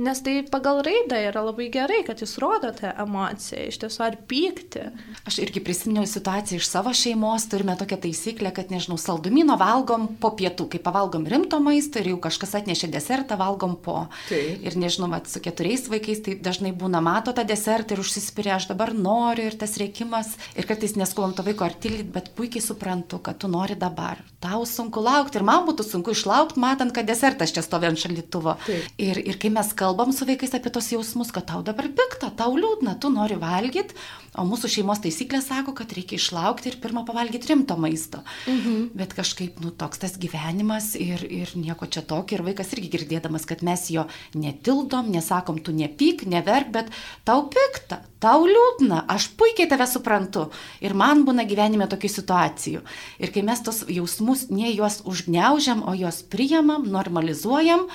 nes 0.02 0.20
tai 0.26 0.40
pagal 0.50 0.80
raidą 0.82 1.20
yra 1.28 1.44
labai 1.46 1.68
gerai, 1.70 2.00
kad 2.02 2.18
jūs 2.18 2.32
rodote 2.42 2.90
emociją, 2.98 3.68
iš 3.70 3.76
tiesų 3.84 4.00
ar 4.02 4.16
pykti. 4.26 4.82
Aš 5.22 5.38
irgi 5.44 5.62
prisiminiau 5.62 6.02
situaciją 6.10 6.58
iš 6.58 6.66
savo 6.66 6.90
šeimos, 6.90 7.46
turime 7.52 7.76
tokią 7.78 8.00
taisyklę, 8.02 8.50
kad, 8.56 8.72
nežinau, 8.74 8.98
saldumino 8.98 9.54
valgom 9.60 10.08
po 10.18 10.32
pietų, 10.34 10.66
kai 10.72 10.80
pavalgom 10.82 11.28
rimto 11.30 11.60
maisto 11.62 12.02
ir 12.02 12.10
jau 12.10 12.18
kažkas 12.26 12.56
atnešė 12.58 12.90
desertą, 12.96 13.38
valgom 13.38 13.78
po. 13.78 14.08
Tai. 14.26 14.42
Ir 14.66 14.74
nežinau, 14.74 15.06
mat, 15.14 15.30
su 15.30 15.38
keturiais 15.44 15.86
vaikais 15.92 16.24
tai 16.26 16.34
dažnai 16.42 16.74
būna 16.74 16.98
mato 17.06 17.30
tą 17.38 17.46
desertą 17.46 17.94
ir 17.94 18.02
užsispyrė, 18.02 18.56
aš 18.56 18.66
dabar 18.72 18.90
noriu 18.98 19.46
ir 19.46 19.54
tas 19.62 19.78
reikimas. 19.78 20.34
Ir 20.58 20.66
kartais 20.66 20.98
neskulam 20.98 21.38
to 21.38 21.46
vaiko 21.46 21.70
artilit, 21.70 22.10
bet 22.10 22.34
puikiai 22.34 22.66
suprantu, 22.66 23.22
kad 23.22 23.38
tu 23.38 23.52
nori 23.52 23.78
dabar. 23.78 24.18
Tau 24.42 24.66
sunku 24.66 24.98
laukti 24.98 25.38
ir 25.38 25.46
man 25.46 25.62
būtų 25.70 25.86
sunku 25.86 26.18
išlaukti 26.18 26.63
matant, 26.64 26.94
kad 26.96 27.08
desertas 27.08 27.52
čia 27.54 27.64
stovi 27.64 27.90
ant 27.90 28.00
šaldytuvo. 28.00 28.56
Ir, 28.98 29.20
ir 29.20 29.38
kai 29.40 29.52
mes 29.54 29.72
kalbam 29.76 30.12
su 30.16 30.26
vaikais 30.28 30.56
apie 30.56 30.72
tos 30.74 30.90
jausmus, 30.94 31.32
kad 31.34 31.46
tau 31.52 31.62
dabar 31.66 31.90
pikta, 31.92 32.32
tau 32.34 32.56
liūdna, 32.58 32.96
tu 33.00 33.12
nori 33.12 33.38
valgyti, 33.40 33.96
o 34.38 34.44
mūsų 34.48 34.70
šeimos 34.76 35.02
taisyklė 35.04 35.40
sako, 35.44 35.74
kad 35.78 35.92
reikia 35.94 36.18
išlaukti 36.18 36.70
ir 36.70 36.78
pirmą 36.82 37.04
pavalgyti 37.08 37.52
rimto 37.52 37.76
maisto. 37.80 38.22
Mhm. 38.50 38.90
Bet 38.98 39.14
kažkaip, 39.16 39.60
nu, 39.62 39.70
toks 39.70 40.02
tas 40.02 40.16
gyvenimas 40.20 40.92
ir, 40.98 41.22
ir 41.28 41.52
nieko 41.58 41.86
čia 41.86 42.02
tokio. 42.02 42.38
Ir 42.38 42.46
vaikas 42.46 42.72
irgi 42.74 42.90
girdėdamas, 42.96 43.46
kad 43.48 43.62
mes 43.66 43.86
jo 43.94 44.06
netildom, 44.34 45.12
nesakom, 45.14 45.60
tu 45.62 45.74
nepyk, 45.76 46.26
neverk, 46.30 46.72
bet 46.74 46.90
tau 47.28 47.46
pikta, 47.52 48.00
tau 48.22 48.46
liūdna, 48.48 49.04
aš 49.10 49.28
puikiai 49.38 49.68
tave 49.70 49.86
suprantu. 49.90 50.48
Ir 50.84 50.96
man 50.98 51.22
būna 51.28 51.46
gyvenime 51.48 51.88
tokių 51.90 52.10
situacijų. 52.16 52.82
Ir 53.22 53.34
kai 53.34 53.44
mes 53.46 53.62
tos 53.64 53.84
jausmus 53.88 54.48
ne 54.50 54.72
juos 54.72 55.02
užgneužiam, 55.08 55.84
o 55.86 55.94
juos 55.98 56.22
priemam, 56.26 56.88
normalizuojam, 56.90 57.86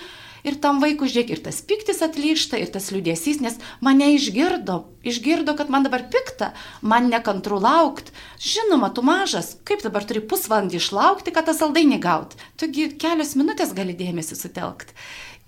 Ir 0.47 0.59
tam 0.63 0.81
vaikui 0.83 1.09
žiūrėk, 1.11 1.33
ir 1.35 1.43
tas 1.45 1.61
piktis 1.65 2.03
atlyšta, 2.05 2.59
ir 2.59 2.71
tas 2.73 2.89
liūdėsys, 2.93 3.41
nes 3.43 3.57
mane 3.85 4.11
išgirdo, 4.15 4.81
išgirdo, 5.03 5.55
kad 5.59 5.71
man 5.73 5.87
dabar 5.87 6.05
pikta, 6.11 6.53
man 6.81 7.09
nekantru 7.11 7.59
laukti. 7.61 8.15
Žinoma, 8.39 8.91
tu 8.95 9.03
mažas, 9.05 9.55
kaip 9.67 9.83
dabar 9.85 10.07
turi 10.07 10.23
pusvalandį 10.23 10.79
išlaukti, 10.79 11.35
kad 11.35 11.49
tą 11.49 11.57
saldainį 11.57 11.99
gauti. 12.03 12.39
Tugi 12.59 12.91
kelios 13.01 13.35
minutės 13.39 13.75
gali 13.77 13.97
dėmesį 13.97 14.39
sutelkti 14.39 14.95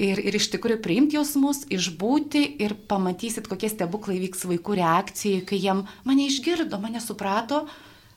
ir, 0.02 0.22
ir 0.22 0.38
iš 0.38 0.50
tikrųjų 0.56 0.82
priimti 0.84 1.18
jausmus, 1.18 1.64
išbūti 1.72 2.44
ir 2.64 2.76
pamatysit, 2.90 3.48
kokie 3.52 3.70
stebuklai 3.72 4.20
vyks 4.24 4.46
vaikų 4.50 4.78
reakcijai, 4.82 5.46
kai 5.48 5.62
jiem 5.62 5.86
mane 6.08 6.28
išgirdo, 6.30 6.80
mane 6.82 7.02
suprato, 7.04 7.66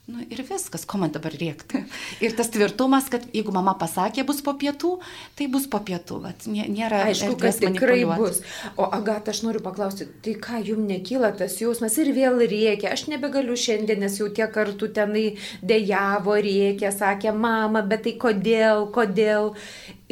Nu 0.05 0.21
ir 0.21 0.43
viskas, 0.45 0.83
ko 0.85 0.99
man 1.01 1.15
dabar 1.15 1.33
rėkti. 1.33 1.81
Ir 2.21 2.35
tas 2.37 2.51
tvirtumas, 2.53 3.07
kad 3.09 3.23
jeigu 3.33 3.55
mama 3.57 3.73
pasakė 3.81 4.27
bus 4.29 4.43
po 4.45 4.53
pietų, 4.61 4.91
tai 5.39 5.47
bus 5.49 5.65
po 5.73 5.79
pietų. 5.81 6.19
Vat, 6.27 6.45
nėra 6.45 7.07
aišku, 7.09 7.39
kad 7.41 7.57
tikrai 7.57 8.03
bus. 8.11 8.43
O 8.77 8.85
Agat, 8.93 9.31
aš 9.33 9.41
noriu 9.47 9.63
paklausti, 9.65 10.05
tai 10.27 10.35
ką 10.45 10.61
jums 10.61 10.85
nekyla 10.91 11.31
tas 11.39 11.57
jausmas 11.57 11.97
ir 12.03 12.13
vėl 12.13 12.37
rėkia, 12.45 12.93
aš 12.93 13.07
nebegaliu 13.15 13.57
šiandien, 13.57 14.05
nes 14.05 14.19
jau 14.21 14.29
tiek 14.29 14.53
kartų 14.53 14.91
tenai 15.01 15.25
dėjavo, 15.65 16.37
rėkia, 16.37 16.93
sakė 16.93 17.33
mama, 17.33 17.81
bet 17.81 18.05
tai 18.05 18.19
kodėl, 18.21 18.85
kodėl. 18.93 19.55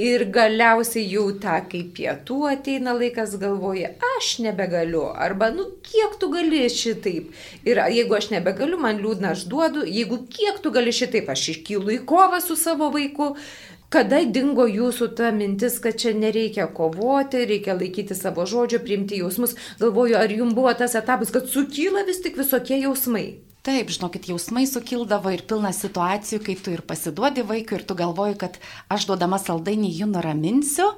Ir 0.01 0.23
galiausiai 0.33 1.05
jau 1.05 1.27
tą, 1.37 1.59
kai 1.69 1.83
pietų 1.93 2.37
ateina 2.49 2.95
laikas, 2.97 3.35
galvoja, 3.37 3.91
aš 4.17 4.39
nebegaliu. 4.41 5.03
Arba, 5.13 5.51
nu, 5.53 5.67
kiek 5.85 6.15
tu 6.17 6.31
gali 6.33 6.63
šitaip. 6.73 7.35
Ir 7.69 7.83
jeigu 7.93 8.17
aš 8.17 8.31
nebegaliu, 8.33 8.79
man 8.81 9.03
liūdna, 9.05 9.35
aš 9.37 9.45
duodu. 9.53 9.85
Jeigu 9.85 10.23
kiek 10.33 10.63
tu 10.65 10.73
gali 10.73 10.97
šitaip, 10.97 11.29
aš 11.29 11.45
iškylu 11.53 11.93
į 11.99 12.01
kovą 12.09 12.41
su 12.41 12.57
savo 12.57 12.89
vaiku. 12.95 13.35
Kada 13.93 14.23
dingo 14.25 14.65
jūsų 14.65 15.11
ta 15.13 15.29
mintis, 15.37 15.77
kad 15.85 16.01
čia 16.01 16.17
nereikia 16.17 16.71
kovoti, 16.73 17.45
reikia 17.45 17.77
laikyti 17.77 18.17
savo 18.17 18.49
žodžio, 18.49 18.81
priimti 18.81 19.21
jausmus. 19.21 19.59
Galvoju, 19.83 20.17
ar 20.17 20.33
jums 20.33 20.57
buvo 20.57 20.73
tas 20.73 20.97
etapas, 20.97 21.29
kad 21.29 21.53
sukyla 21.53 22.09
vis 22.09 22.25
tik 22.25 22.41
visokie 22.41 22.81
jausmai. 22.81 23.43
Taip, 23.63 23.93
žinokit, 23.95 24.25
jausmai 24.27 24.65
sukildavo 24.67 25.31
ir 25.31 25.45
pilna 25.47 25.71
situacijų, 25.71 26.41
kai 26.43 26.55
tu 26.59 26.73
ir 26.75 26.81
pasiduodi 26.83 27.45
vaikui 27.47 27.77
ir 27.79 27.85
tu 27.87 27.95
galvoji, 27.95 28.35
kad 28.41 28.57
aš 28.91 29.07
duodama 29.07 29.39
saldainį 29.39 29.91
jį 30.01 30.09
nuraminsiu, 30.11 30.89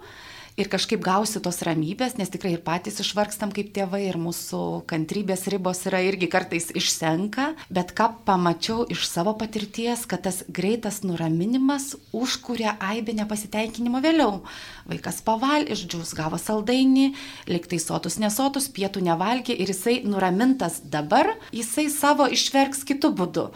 ir 0.57 0.69
kažkaip 0.71 1.03
gausi 1.03 1.41
tos 1.43 1.59
ramybės, 1.67 2.15
nes 2.19 2.31
tikrai 2.31 2.55
ir 2.55 2.63
patys 2.65 3.01
išvargstam 3.03 3.51
kaip 3.55 3.73
tėvai 3.75 4.05
ir 4.07 4.19
mūsų 4.23 4.85
kantrybės 4.91 5.49
ribos 5.51 5.83
yra 5.89 6.01
irgi 6.07 6.29
kartais 6.31 6.71
išsenka, 6.77 7.51
bet 7.75 7.91
ką 7.97 8.11
pamačiau 8.29 8.87
iš 8.95 9.07
savo 9.11 9.35
patirties, 9.39 10.07
kad 10.11 10.23
tas 10.27 10.43
greitas 10.47 11.03
nuraminimas 11.03 11.95
užkuria 12.15 12.77
aibę 12.79 13.17
nepasitenkinimo 13.19 14.03
vėliau. 14.05 14.45
Vaikas 14.91 15.21
paval, 15.27 15.67
išdžius 15.75 16.15
gavo 16.15 16.39
saldainį, 16.39 17.11
liktai 17.51 17.81
sotus 17.83 18.21
nesotus, 18.23 18.71
pietų 18.71 19.03
nevalgė 19.11 19.57
ir 19.59 19.75
jisai 19.75 20.03
nuramintas 20.07 20.81
dabar, 20.85 21.35
jisai 21.55 21.89
savo 21.91 22.31
išverks 22.31 22.87
kitų 22.87 23.15
būdų. 23.19 23.49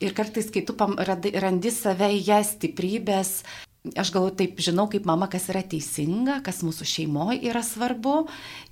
Ir 0.00 0.14
kartais, 0.16 0.46
kai 0.48 0.64
tu 0.64 0.72
randi 0.74 1.70
save 1.70 2.08
į 2.16 2.22
ją 2.24 2.38
stiprybės, 2.48 3.42
aš 3.80 4.10
galvoju, 4.12 4.34
taip 4.36 4.58
žinau 4.60 4.84
kaip 4.92 5.06
mama, 5.08 5.24
kas 5.30 5.46
yra 5.48 5.62
teisinga, 5.64 6.40
kas 6.44 6.60
mūsų 6.64 6.84
šeimoje 6.84 7.38
yra 7.48 7.62
svarbu 7.64 8.26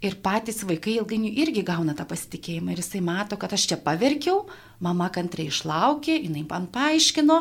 ir 0.05 0.19
patys 0.25 0.61
vaikai 0.69 0.99
ilgainiui 0.99 1.33
irgi 1.41 1.65
gauna 1.67 1.95
tą 1.97 2.05
pasitikėjimą 2.11 2.75
ir 2.75 2.83
jisai 2.83 3.01
mato, 3.05 3.39
kad 3.41 3.55
aš 3.57 3.65
čia 3.71 3.79
paverkiau, 3.81 4.43
mama 4.85 5.09
kantriai 5.15 5.49
išlaukė, 5.49 6.19
jinai 6.27 6.45
man 6.51 6.69
paaiškino 6.75 7.39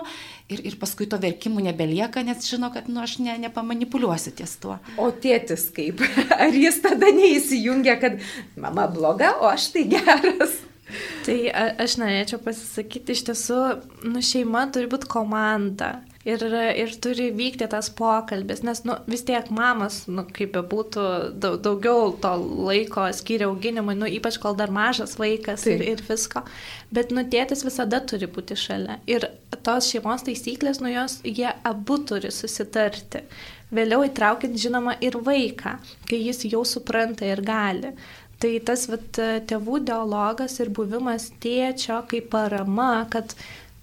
ir, 0.47 0.63
ir 0.63 0.79
paskui 0.79 1.09
to 1.11 1.19
verkimų 1.19 1.67
nebelieka, 1.67 2.23
nes 2.23 2.47
žino, 2.47 2.71
kad 2.71 2.87
nu, 2.87 3.03
aš 3.03 3.17
ne, 3.25 3.35
nepamanipuliuosiu 3.43 4.31
ties 4.39 4.55
tuo. 4.63 4.79
O 4.95 5.11
tėtis 5.11 5.67
kaip? 5.75 6.01
Ar 6.43 6.55
jis 6.55 6.79
tada 6.85 7.11
neįsijungia, 7.19 7.99
kad 7.99 8.21
mama 8.55 8.87
bloga, 8.87 9.35
o 9.43 9.51
aš 9.51 9.73
tai 9.75 9.89
geras? 9.91 10.61
Tai 11.27 11.35
aš 11.83 11.97
norėčiau 11.99 12.39
pasisakyti, 12.39 13.11
iš 13.11 13.27
tiesų, 13.27 13.63
nu, 14.07 14.23
šeima 14.23 14.69
turi 14.71 14.87
būti 14.87 15.11
komanda 15.11 15.97
ir, 16.27 16.43
ir 16.75 16.93
turi 17.01 17.29
vykti 17.35 17.67
tas 17.71 17.89
pokalbis, 17.95 18.61
nes 18.65 18.83
nu, 18.87 18.97
vis 19.09 19.23
tiek 19.27 19.47
mamas, 19.53 20.01
nu, 20.11 20.25
kaip 20.35 20.53
be 20.57 20.63
būtų, 20.67 21.05
daug, 21.39 21.57
daugiau 21.63 22.11
to 22.23 22.33
laiko 22.67 23.07
skiria 23.15 23.47
auginimui, 23.49 23.95
nu, 23.99 24.09
ypač 24.19 24.39
kol 24.43 24.57
dar 24.59 24.73
mažas 24.73 25.15
vaikas 25.19 25.65
Taip. 25.65 25.79
ir, 25.79 25.95
ir 25.95 26.03
visko, 26.07 26.43
bet 26.93 27.13
nu, 27.15 27.23
tėtis 27.31 27.63
visada 27.67 28.01
turi 28.03 28.29
būti 28.31 28.57
šalia. 28.59 28.99
Ir 29.09 29.29
tos 29.65 29.89
šeimos 29.91 30.27
taisyklės, 30.27 30.81
nu, 30.83 30.91
jos, 30.91 31.21
jie 31.23 31.49
abu 31.67 32.01
turi 32.07 32.33
susitarti. 32.33 33.23
Vėliau 33.73 34.05
įtraukiant, 34.07 34.55
žinoma, 34.59 34.95
ir 35.03 35.17
vaiką, 35.19 35.75
kai 36.07 36.21
jis 36.23 36.45
jau 36.47 36.63
supranta 36.67 37.27
ir 37.27 37.43
gali. 37.43 37.95
Tai 38.37 38.51
tas 38.61 38.83
vat, 38.85 39.17
tėvų 39.49 39.79
dialogas 39.87 40.59
ir 40.61 40.69
buvimas 40.69 41.31
tėčio 41.41 42.03
kaip 42.07 42.27
parama, 42.29 43.07
kad 43.09 43.33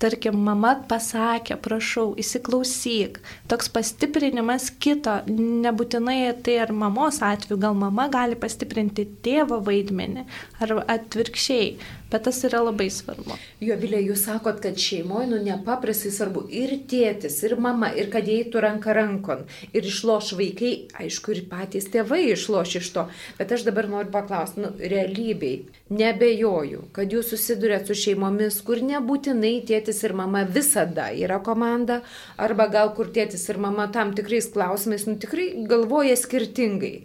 tarkim, 0.03 0.39
mama 0.47 0.75
pasakė, 0.91 1.57
prašau, 1.65 2.07
įsiklausyk, 2.21 3.21
toks 3.51 3.71
pastiprinimas 3.75 4.71
kito, 4.83 5.21
nebūtinai 5.29 6.19
tai 6.45 6.59
ar 6.65 6.75
mamos 6.77 7.21
atveju, 7.25 7.61
gal 7.61 7.77
mama 7.79 8.09
gali 8.13 8.39
pastiprinti 8.39 9.07
tėvo 9.25 9.61
vaidmenį, 9.65 10.27
ar 10.65 10.79
atvirkščiai, 10.97 11.77
Bet 12.15 12.23
tas 12.29 12.37
yra 12.47 12.61
labai 12.63 12.87
svarbu. 12.95 13.35
Jo, 13.65 13.75
Vilė, 13.81 13.99
jūs 14.07 14.21
sakot, 14.29 14.61
kad 14.63 14.77
šeimoje, 14.79 15.27
nu, 15.33 15.41
nepaprastai 15.43 16.13
svarbu 16.15 16.45
ir 16.47 16.77
tėtis, 16.87 17.41
ir 17.43 17.57
mama, 17.59 17.89
ir 17.91 18.07
kad 18.13 18.29
eitų 18.31 18.63
ranka 18.63 18.95
rankon. 18.95 19.43
Ir 19.75 19.89
išloš 19.91 20.37
vaikai, 20.39 20.71
aišku, 20.95 21.35
ir 21.35 21.49
patys 21.51 21.91
tėvai 21.91 22.21
išloš 22.37 22.77
iš 22.79 22.93
to. 22.95 23.05
Bet 23.41 23.57
aš 23.57 23.67
dabar 23.67 23.91
noriu 23.91 24.15
paklausti, 24.15 24.63
nu, 24.63 24.71
realybei, 24.79 25.65
nebejoju, 25.91 26.85
kad 26.95 27.11
jūs 27.11 27.33
susidurėt 27.35 27.91
su 27.91 27.99
šeimomis, 27.99 28.61
kur 28.63 28.79
nebūtinai 28.79 29.57
tėtis 29.67 29.84
ir 30.07 30.15
mama 30.17 30.45
visada 30.49 31.11
yra 31.13 31.43
komanda, 31.45 32.01
arba 32.41 32.67
gal 32.73 32.95
kur 32.97 33.13
tėtis 33.13 33.45
ir 33.53 33.61
mama 33.61 33.91
tam 33.93 34.15
tikrais 34.17 34.49
klausimais, 34.55 35.05
nu, 35.11 35.19
tikrai 35.21 35.51
galvoja 35.69 36.17
skirtingai. 36.17 36.97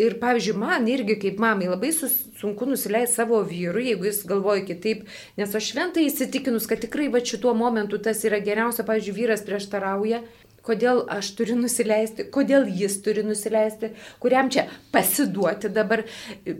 Ir 0.00 0.16
pavyzdžiui, 0.20 0.56
man 0.56 0.86
irgi 0.88 1.16
kaip 1.20 1.40
mamai 1.42 1.66
labai 1.68 1.90
sus, 1.92 2.12
sunku 2.40 2.68
nusileisti 2.68 3.18
savo 3.18 3.40
vyrui, 3.44 3.90
jeigu 3.90 4.06
jis 4.08 4.22
galvoja 4.28 4.62
kitaip, 4.68 5.02
nes 5.36 5.56
aš 5.56 5.72
šventai 5.72 6.06
įsitikinus, 6.08 6.68
kad 6.70 6.80
tikrai 6.80 7.10
va 7.12 7.20
šituo 7.20 7.52
momentu 7.58 7.98
tas 8.00 8.22
yra 8.24 8.38
geriausia, 8.44 8.86
pavyzdžiui, 8.88 9.16
vyras 9.18 9.44
prieštarauja, 9.44 10.22
kodėl 10.66 11.02
aš 11.10 11.32
turiu 11.38 11.56
nusileisti, 11.58 12.26
kodėl 12.32 12.68
jis 12.80 12.98
turi 13.04 13.24
nusileisti, 13.26 13.92
kuriam 14.22 14.50
čia 14.52 14.66
pasiduoti 14.94 15.72
dabar. 15.72 16.04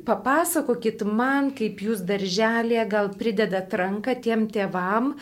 Papasakokit 0.07 1.05
man, 1.07 1.53
kaip 1.57 1.83
jūs 1.85 2.05
darželėje 2.09 2.87
gal 2.91 3.13
pridedat 3.21 3.73
ranką 3.77 4.17
tiem 4.25 4.49
tėvam, 4.53 5.15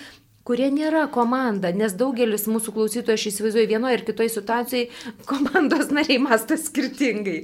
kurie 0.47 0.69
nėra 0.73 1.07
komanda, 1.13 1.73
nes 1.77 1.95
daugelis 1.99 2.47
mūsų 2.49 2.75
klausytojų, 2.77 3.19
aš 3.19 3.27
įsivaizduoju, 3.33 3.71
vienoje 3.71 3.99
ir 3.99 4.05
kitoje 4.07 4.33
situacijoje 4.33 5.15
komandos 5.29 5.91
nariai 5.97 6.21
mąsto 6.25 6.59
skirtingai. 6.61 7.41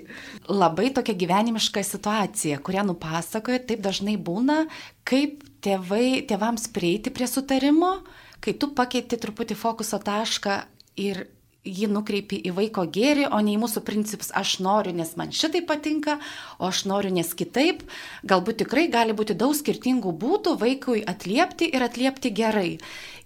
Labai 0.48 0.90
tokia 0.96 1.16
gyvenimiška 1.24 1.84
situacija, 1.84 2.60
kurią 2.64 2.86
nupasakoja, 2.92 3.62
taip 3.68 3.84
dažnai 3.84 4.16
būna, 4.16 4.64
kaip 5.08 5.44
tėvai, 5.64 6.24
tėvams 6.28 6.68
prieiti 6.74 7.12
prie 7.14 7.28
sutarimo, 7.30 7.98
kai 8.44 8.56
tu 8.60 8.72
pakeiti 8.76 9.20
truputį 9.20 9.56
fokuso 9.56 10.00
tašką 10.04 10.60
ir 11.00 11.26
jį 11.64 11.88
nukreipi 11.90 12.38
į 12.44 12.52
vaiko 12.56 12.85
gėrį, 12.92 13.28
o 13.33 13.40
ne 13.40 13.54
į 13.56 13.61
mūsų 13.62 13.83
principus 13.87 14.30
aš 14.37 14.59
noriu, 14.64 14.92
nes 14.97 15.14
man 15.16 15.33
šitai 15.33 15.64
patinka, 15.66 16.18
o 16.61 16.68
aš 16.68 16.85
noriu, 16.90 17.11
nes 17.14 17.33
kitaip. 17.35 17.83
Galbūt 18.23 18.62
tikrai 18.64 18.87
gali 18.92 19.16
būti 19.16 19.37
daug 19.38 19.56
skirtingų 19.56 20.12
būdų 20.21 20.59
vaikui 20.61 21.02
atliepti 21.09 21.71
ir 21.73 21.87
atliepti 21.88 22.33
gerai. 22.37 22.78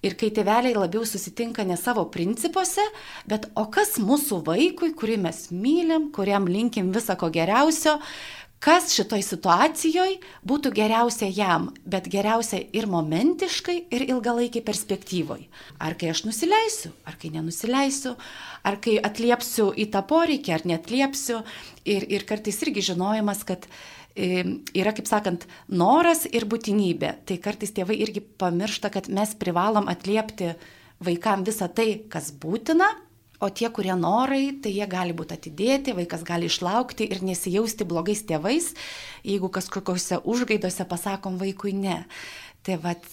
Ir 0.06 0.14
kai 0.14 0.28
tėveliai 0.30 0.76
labiau 0.78 1.02
susitinka 1.02 1.64
ne 1.66 1.74
savo 1.76 2.04
principuose, 2.14 2.84
bet 3.26 3.48
o 3.58 3.64
kas 3.66 3.96
mūsų 3.98 4.44
vaikui, 4.46 4.92
kurį 4.94 5.16
mes 5.24 5.48
mylim, 5.50 6.12
kuriam 6.14 6.46
linkim 6.46 6.92
visą 6.94 7.18
ko 7.18 7.32
geriausio, 7.34 7.96
kas 8.62 8.90
šitoj 8.94 9.22
situacijoje 9.22 10.18
būtų 10.46 10.72
geriausia 10.74 11.28
jam, 11.30 11.68
bet 11.86 12.08
geriausia 12.10 12.60
ir 12.74 12.88
momentiškai, 12.90 13.76
ir 13.94 14.06
ilgalaikiai 14.08 14.64
perspektyvoj. 14.66 15.44
Ar 15.78 15.94
kai 15.98 16.10
aš 16.12 16.24
nusileisiu, 16.26 16.92
ar 17.06 17.18
kai 17.20 17.30
nenusileisiu, 17.34 18.16
ar 18.66 18.80
kai 18.82 18.98
atliepsiu 18.98 19.70
į 19.78 19.88
tą 19.94 20.02
poreikį, 20.10 20.56
ar 20.56 20.66
netliepsiu. 20.68 21.42
Ir, 21.88 22.04
ir 22.10 22.26
kartais 22.28 22.58
irgi 22.66 22.84
žinojimas, 22.90 23.44
kad 23.48 23.68
e, 24.14 24.42
yra, 24.76 24.92
kaip 24.96 25.08
sakant, 25.10 25.46
noras 25.70 26.26
ir 26.26 26.48
būtinybė. 26.50 27.14
Tai 27.28 27.38
kartais 27.44 27.72
tėvai 27.76 28.00
irgi 28.02 28.24
pamiršta, 28.42 28.90
kad 28.94 29.08
mes 29.12 29.36
privalom 29.38 29.88
atliepti 29.90 30.56
vaikam 31.04 31.46
visą 31.46 31.70
tai, 31.70 31.92
kas 32.10 32.32
būtina, 32.34 32.90
O 33.38 33.50
tie, 33.54 33.68
kurie 33.70 33.94
norai, 33.94 34.50
tai 34.62 34.72
jie 34.74 34.86
gali 34.90 35.14
būti 35.14 35.36
atidėti, 35.36 35.94
vaikas 35.94 36.24
gali 36.26 36.48
išlaukti 36.50 37.06
ir 37.06 37.22
nesijausti 37.22 37.86
blogais 37.86 38.24
tėvais, 38.26 38.72
jeigu 39.22 39.50
kažkokiuose 39.54 40.18
užgaidose 40.26 40.86
pasakom 40.90 41.38
vaikui 41.38 41.76
ne. 41.78 42.00
Tai 42.66 42.80
vat... 42.82 43.06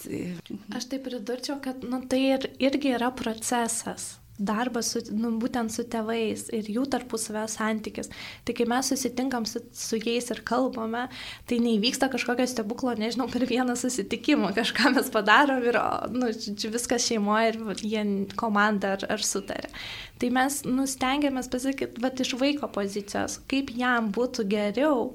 Aš 0.74 0.90
tai 0.90 0.98
pridurčiau, 1.04 1.60
kad 1.62 1.86
nu, 1.86 2.02
tai 2.10 2.24
ir, 2.34 2.50
irgi 2.58 2.96
yra 2.98 3.12
procesas 3.14 4.16
darbas 4.38 4.90
su, 4.92 5.00
nu, 5.16 5.30
būtent 5.40 5.72
su 5.72 5.84
tėvais 5.88 6.46
ir 6.54 6.68
jų 6.70 6.84
tarpusavio 6.92 7.46
santykis. 7.50 8.10
Tai 8.44 8.54
kai 8.56 8.66
mes 8.68 8.90
susitinkam 8.92 9.46
su, 9.48 9.62
su 9.72 9.98
jais 10.00 10.28
ir 10.32 10.42
kalbame, 10.46 11.06
tai 11.48 11.58
neįvyksta 11.64 12.10
kažkokio 12.12 12.46
stebuklo, 12.50 12.94
nežinau, 12.98 13.28
per 13.32 13.46
vieną 13.48 13.76
susitikimą 13.80 14.52
kažką 14.56 14.92
mes 14.96 15.08
padarom 15.12 15.64
ir 15.64 15.80
nu, 16.12 16.30
viskas 16.74 17.06
šeimoje 17.08 17.54
ir 17.54 17.84
jie 17.84 18.04
komanda 18.36 18.96
ar, 18.96 19.06
ar 19.16 19.24
sutarė. 19.24 19.72
Tai 20.20 20.30
mes 20.32 20.62
nustengiamės 20.64 21.50
pasakyti, 21.52 22.00
va 22.00 22.12
iš 22.12 22.36
vaiko 22.40 22.68
pozicijos, 22.72 23.40
kaip 23.50 23.72
jam 23.76 24.12
būtų 24.16 24.46
geriau. 24.48 25.10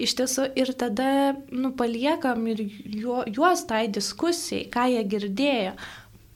Iš 0.00 0.14
tiesų 0.16 0.46
ir 0.56 0.72
tada 0.80 1.34
nu, 1.52 1.74
paliekam 1.76 2.46
ir 2.48 2.62
juos 2.88 3.66
tai 3.68 3.86
diskusijai, 3.92 4.68
ką 4.72 4.86
jie 4.94 5.02
girdėjo 5.12 5.74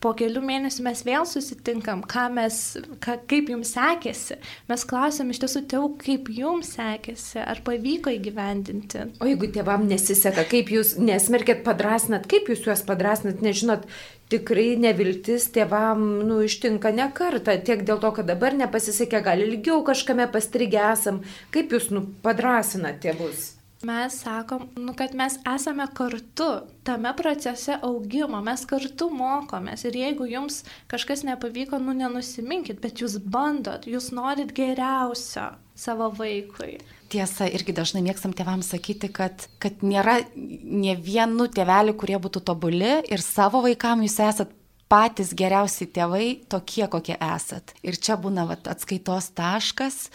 po 0.05 0.13
kelių 0.17 0.43
mėnesių 0.45 0.85
mes 0.85 1.03
vėl 1.07 1.25
susitinkam, 1.29 2.03
mes, 2.37 2.59
ka, 3.05 3.17
kaip 3.31 3.49
jums 3.53 3.73
sekėsi. 3.75 4.37
Mes 4.69 4.85
klausėm 4.89 5.33
iš 5.33 5.41
tiesų 5.45 5.65
tėvų, 5.73 5.89
kaip 6.03 6.29
jums 6.35 6.75
sekėsi, 6.77 7.41
ar 7.41 7.63
pavyko 7.65 8.13
įgyvendinti. 8.13 9.09
O 9.25 9.31
jeigu 9.31 9.49
tėvam 9.55 9.89
nesiseka, 9.89 10.45
kaip 10.51 10.73
jūs 10.75 10.97
nesmerkėt 11.01 11.65
padrasnat, 11.67 12.29
kaip 12.31 12.53
jūs 12.53 12.67
juos 12.69 12.85
padrasnat, 12.87 13.41
nežinot, 13.45 13.89
tikrai 14.33 14.75
neviltis 14.81 15.49
tėvam 15.55 16.05
nu, 16.29 16.43
ištinka 16.45 16.93
ne 16.95 17.09
kartą, 17.17 17.57
tiek 17.65 17.85
dėl 17.89 18.01
to, 18.03 18.13
kad 18.19 18.29
dabar 18.29 18.57
nepasisekė, 18.61 19.25
gal 19.25 19.45
ilgiau 19.45 19.83
kažkame 19.87 20.29
pastrigę 20.33 20.85
esam, 20.93 21.23
kaip 21.55 21.73
jūs 21.73 21.91
nu, 21.95 22.07
padrasinat 22.25 23.01
tėvus. 23.05 23.55
Mes 23.85 24.15
sakom, 24.23 24.69
nu, 24.77 24.95
kad 24.97 25.13
mes 25.15 25.37
esame 25.55 25.85
kartu 25.93 26.47
tame 26.83 27.11
procese 27.17 27.77
augimo, 27.83 28.41
mes 28.45 28.65
kartu 28.69 29.11
mokomės 29.13 29.85
ir 29.85 29.99
jeigu 30.01 30.25
jums 30.31 30.63
kažkas 30.89 31.25
nepavyko, 31.29 31.77
nu 31.83 31.93
nenusiminkit, 31.99 32.81
bet 32.81 33.03
jūs 33.03 33.19
bandot, 33.21 33.85
jūs 33.85 34.09
norit 34.17 34.55
geriausio 34.57 35.51
savo 35.77 36.09
vaikui. 36.17 36.79
Tiesa, 37.13 37.51
irgi 37.51 37.75
dažnai 37.77 38.01
mėgstam 38.07 38.33
tėvams 38.33 38.73
sakyti, 38.73 39.11
kad, 39.13 39.49
kad 39.61 39.85
nėra 39.85 40.21
ne 40.35 40.97
vienu 40.97 41.51
tėveliu, 41.53 41.97
kurie 42.01 42.17
būtų 42.17 42.41
tobuli 42.49 43.01
ir 43.05 43.25
savo 43.25 43.61
vaikam 43.67 44.07
jūs 44.07 44.17
esat 44.25 44.57
patys 44.89 45.35
geriausi 45.37 45.91
tėvai 45.93 46.27
tokie, 46.49 46.87
kokie 46.89 47.17
esat. 47.19 47.75
Ir 47.85 48.01
čia 48.01 48.17
būna 48.21 48.47
vat, 48.49 48.69
atskaitos 48.71 49.33
taškas 49.37 50.07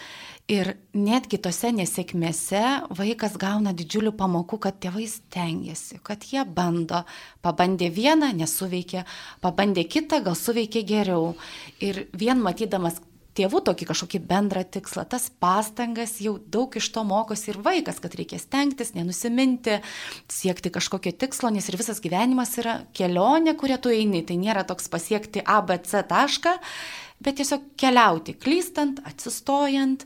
Ir 0.50 0.72
netgi 0.98 1.38
tose 1.38 1.70
nesėkmėse 1.77 2.62
vaikas 2.98 3.36
gauna 3.38 3.70
didžiulių 3.77 4.15
pamokų, 4.18 4.58
kad 4.63 4.79
tėvai 4.82 5.06
stengiasi, 5.06 6.00
kad 6.01 6.25
jie 6.25 6.41
bando. 6.41 7.03
Pabandė 7.46 7.91
vieną, 7.94 8.32
nesuveikė, 8.34 9.03
pabandė 9.46 9.86
kitą, 9.86 10.24
gal 10.25 10.34
suveikė 10.39 10.82
geriau. 10.89 11.36
Ir 11.86 12.08
vien 12.18 12.41
matydamas 12.41 12.98
tėvų 13.38 13.62
tokį 13.68 13.88
kažkokį 13.91 14.20
bendrą 14.27 14.63
tikslą, 14.68 15.06
tas 15.08 15.27
pastangas 15.41 16.18
jau 16.24 16.38
daug 16.51 16.74
iš 16.75 16.89
to 16.96 17.03
mokosi 17.08 17.51
ir 17.53 17.60
vaikas, 17.63 18.01
kad 18.01 18.15
reikia 18.18 18.40
stengtis, 18.42 18.96
nenusiminti, 18.98 19.77
siekti 20.31 20.72
kažkokio 20.74 21.14
tikslo, 21.14 21.51
nes 21.53 21.70
ir 21.70 21.77
visas 21.79 22.01
gyvenimas 22.03 22.57
yra 22.59 22.79
kelionė, 22.98 23.53
kurią 23.59 23.77
tu 23.83 23.94
eini. 23.94 24.25
Tai 24.25 24.40
nėra 24.42 24.66
toks 24.68 24.90
pasiekti 24.92 25.46
ABC 25.46 25.94
tašką, 26.09 26.57
bet 27.24 27.40
tiesiog 27.40 27.72
keliauti, 27.79 28.36
klystant, 28.40 29.01
atsistojant 29.08 30.05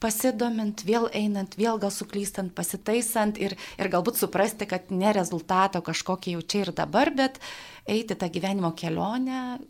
pasidomint, 0.00 0.80
vėl 0.88 1.10
einant, 1.12 1.54
vėl 1.60 1.76
gal 1.80 1.92
suklystant, 1.92 2.54
pasitaisant 2.56 3.36
ir, 3.40 3.56
ir 3.76 3.90
galbūt 3.92 4.16
suprasti, 4.20 4.68
kad 4.68 4.88
ne 4.94 5.12
rezultato 5.12 5.82
kažkokį 5.84 6.38
jau 6.38 6.46
čia 6.46 6.64
ir 6.64 6.72
dabar, 6.76 7.12
bet 7.12 7.36
eiti 7.84 8.16
tą 8.16 8.30
gyvenimo 8.32 8.72
kelionę, 8.72 9.60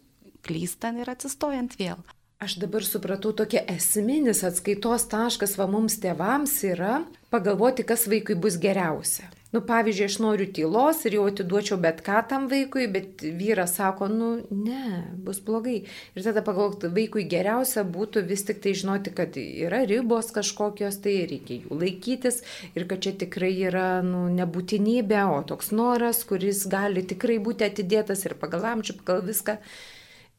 klystant 0.47 1.03
ir 1.03 1.11
atsistojant 1.11 1.75
vėl. 1.81 1.99
Aš 2.41 2.55
dabar 2.63 2.87
supratau, 2.87 3.35
tokia 3.37 3.61
esminis 3.69 4.41
atskaitos 4.49 5.05
taškas 5.13 5.59
va 5.61 5.67
mums 5.69 5.99
tėvams 6.01 6.55
yra 6.71 7.03
pagalvoti, 7.35 7.85
kas 7.85 8.07
vaikui 8.09 8.39
bus 8.41 8.57
geriausia. 8.63 9.27
Nu, 9.51 9.59
pavyzdžiui, 9.67 10.07
aš 10.07 10.17
noriu 10.23 10.47
tylos 10.55 11.01
ir 11.09 11.17
jau 11.17 11.25
atiduočiau 11.27 11.79
bet 11.83 12.05
ką 12.07 12.21
tam 12.31 12.45
vaikui, 12.53 12.85
bet 12.95 13.25
vyras 13.35 13.73
sako, 13.81 14.07
nu, 14.13 14.29
ne, 14.55 15.01
bus 15.27 15.41
blogai. 15.43 15.81
Ir 16.15 16.27
tada 16.27 16.45
pagalvoti, 16.47 16.93
vaikui 16.95 17.25
geriausia 17.33 17.83
būtų 17.83 18.23
vis 18.31 18.47
tik 18.47 18.63
tai 18.63 18.77
žinoti, 18.79 19.11
kad 19.17 19.35
yra 19.41 19.83
ribos 19.91 20.31
kažkokios, 20.37 21.01
tai 21.03 21.17
reikia 21.33 21.65
jų 21.65 21.81
laikytis 21.83 22.45
ir 22.79 22.87
kad 22.87 23.03
čia 23.03 23.17
tikrai 23.25 23.51
yra, 23.67 23.89
nu, 24.07 24.29
nebūtinybė, 24.39 25.25
o 25.35 25.43
toks 25.51 25.75
noras, 25.75 26.23
kuris 26.31 26.63
gali 26.71 27.03
tikrai 27.03 27.41
būti 27.43 27.67
atidėtas 27.67 28.23
ir 28.29 28.39
pagal 28.39 28.71
amžių, 28.77 29.01
pagal 29.03 29.27
viską 29.27 29.59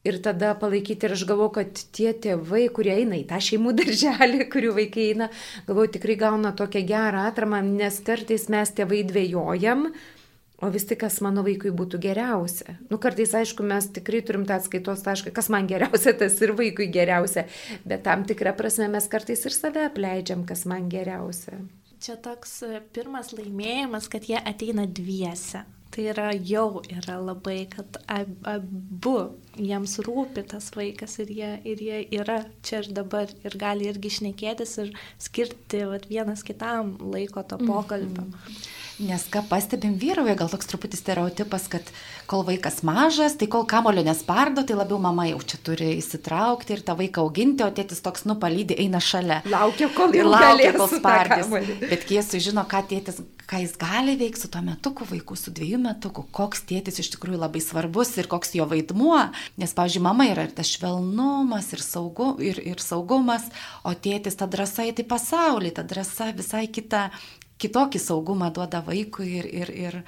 ir 0.07 0.17
tada 0.23 0.53
palaikyti. 0.59 1.07
Ir 1.07 1.15
aš 1.15 1.25
galvoju, 1.29 1.53
kad 1.59 1.83
tie 1.95 2.13
tėvai, 2.13 2.65
kurie 2.73 2.95
eina 3.01 3.19
į 3.19 3.27
tą 3.29 3.41
šeimų 3.43 3.75
darželį, 3.81 4.47
kurių 4.53 4.73
vaikai 4.79 5.11
eina, 5.11 5.29
galvoju, 5.67 5.95
tikrai 5.97 6.17
gauna 6.21 6.55
tokią 6.57 6.85
gerą 6.89 7.27
atramą, 7.29 7.61
nes 7.65 8.01
kartais 8.05 8.49
mes 8.53 8.73
tėvai 8.77 9.03
dvėjojam. 9.09 9.91
O 10.61 10.67
vis 10.69 10.83
tik, 10.85 10.99
kas 11.01 11.15
mano 11.25 11.41
vaikui 11.41 11.71
būtų 11.73 11.97
geriausia. 12.03 12.75
Nu, 12.91 12.99
kartais, 13.01 13.31
aišku, 13.33 13.65
mes 13.65 13.87
tikrai 13.95 14.19
turim 14.21 14.43
tą 14.45 14.59
atskaitos 14.59 15.01
tašką, 15.01 15.33
kas 15.33 15.49
man 15.49 15.65
geriausia, 15.65 16.13
tas 16.21 16.37
ir 16.45 16.53
vaikui 16.57 16.85
geriausia. 16.93 17.47
Bet 17.81 18.05
tam 18.05 18.27
tikrą 18.29 18.53
prasme 18.59 18.91
mes 18.93 19.09
kartais 19.09 19.41
ir 19.49 19.57
save 19.57 19.87
apleidžiam, 19.89 20.45
kas 20.45 20.67
man 20.69 20.85
geriausia. 20.91 21.57
Čia 22.01 22.13
toks 22.21 22.59
pirmas 22.93 23.33
laimėjimas, 23.33 24.05
kad 24.09 24.25
jie 24.29 24.37
ateina 24.37 24.85
dviese. 24.85 25.65
Tai 25.91 26.03
yra 26.07 26.29
jau 26.47 26.81
yra 26.87 27.17
labai, 27.19 27.65
kad 27.71 27.97
abu 28.07 29.15
jiems 29.57 29.97
rūpi 30.05 30.45
tas 30.53 30.69
vaikas 30.75 31.17
ir 31.19 31.33
jie, 31.35 31.49
ir 31.67 31.81
jie 31.83 31.97
yra 32.21 32.37
čia 32.63 32.79
ir 32.79 32.93
dabar 32.95 33.33
ir 33.43 33.57
gali 33.59 33.89
irgi 33.91 34.13
šnekėtis 34.19 34.77
ir 34.85 34.93
skirti 35.19 35.83
vat, 35.91 36.07
vienas 36.07 36.45
kitam 36.47 36.95
laiko 37.11 37.43
to 37.43 37.59
pokalbio. 37.59 38.23
Mm 38.23 38.31
-hmm. 38.31 38.80
Nes 39.01 39.23
ką 39.33 39.41
pastebim 39.49 39.95
vyrauja, 39.97 40.35
gal 40.37 40.49
toks 40.51 40.67
truputį 40.69 40.97
stereotipas, 40.99 41.63
kad 41.71 41.87
kol 42.29 42.43
vaikas 42.45 42.81
mažas, 42.85 43.33
tai 43.39 43.47
kol 43.49 43.63
kamulio 43.69 44.03
nespardo, 44.05 44.61
tai 44.67 44.75
labiau 44.77 44.99
mama 45.01 45.25
jau 45.25 45.39
čia 45.41 45.57
turi 45.65 45.87
įsitraukti 45.97 46.75
ir 46.75 46.83
tą 46.85 46.93
vaiką 46.99 47.23
auginti, 47.25 47.65
o 47.65 47.71
tėtis 47.73 48.03
toks 48.05 48.27
nupalydė 48.29 48.77
eina 48.83 49.01
šalia. 49.01 49.39
Laukia, 49.49 49.89
kol 49.95 50.13
ir 50.13 50.29
laukia, 50.29 50.75
kol 50.77 50.91
spardys. 50.91 51.49
Bet 51.81 52.05
kai 52.05 52.19
jie 52.19 52.25
sužino, 52.27 52.65
ką 52.69 52.83
tėtis, 52.93 53.19
ką 53.49 53.63
jis 53.63 53.73
gali 53.81 54.15
veikti 54.21 54.45
su 54.45 54.51
tuo 54.53 54.61
metuku 54.69 55.09
vaiku, 55.09 55.39
su 55.39 55.55
dviejų 55.55 55.81
metukų, 55.81 56.27
koks 56.37 56.61
tėtis 56.69 57.01
iš 57.01 57.11
tikrųjų 57.15 57.41
labai 57.41 57.65
svarbus 57.65 58.13
ir 58.21 58.29
koks 58.29 58.53
jo 58.59 58.69
vaidmuo. 58.69 59.17
Nes, 59.57 59.73
pavyzdžiui, 59.77 60.05
mama 60.05 60.29
yra 60.29 60.45
ir 60.45 60.53
tas 60.61 60.69
švelnumas, 60.69 61.73
ir, 61.73 61.81
saugu, 61.81 62.35
ir, 62.37 62.61
ir 62.61 62.85
saugumas, 62.85 63.49
o 63.81 63.97
tėtis 63.97 64.37
ta 64.37 64.45
drąsa 64.45 64.91
į 64.91 64.99
tai 65.01 65.09
pasaulį, 65.09 65.73
ta 65.73 65.87
drąsa 65.87 66.31
visai 66.37 66.67
kita 66.69 67.09
kitokį 67.61 68.01
saugumą 68.01 68.51
duoda 68.55 68.81
vaikui 68.85 69.29
ir, 69.39 69.47
ir, 69.61 69.71
ir, 69.85 70.01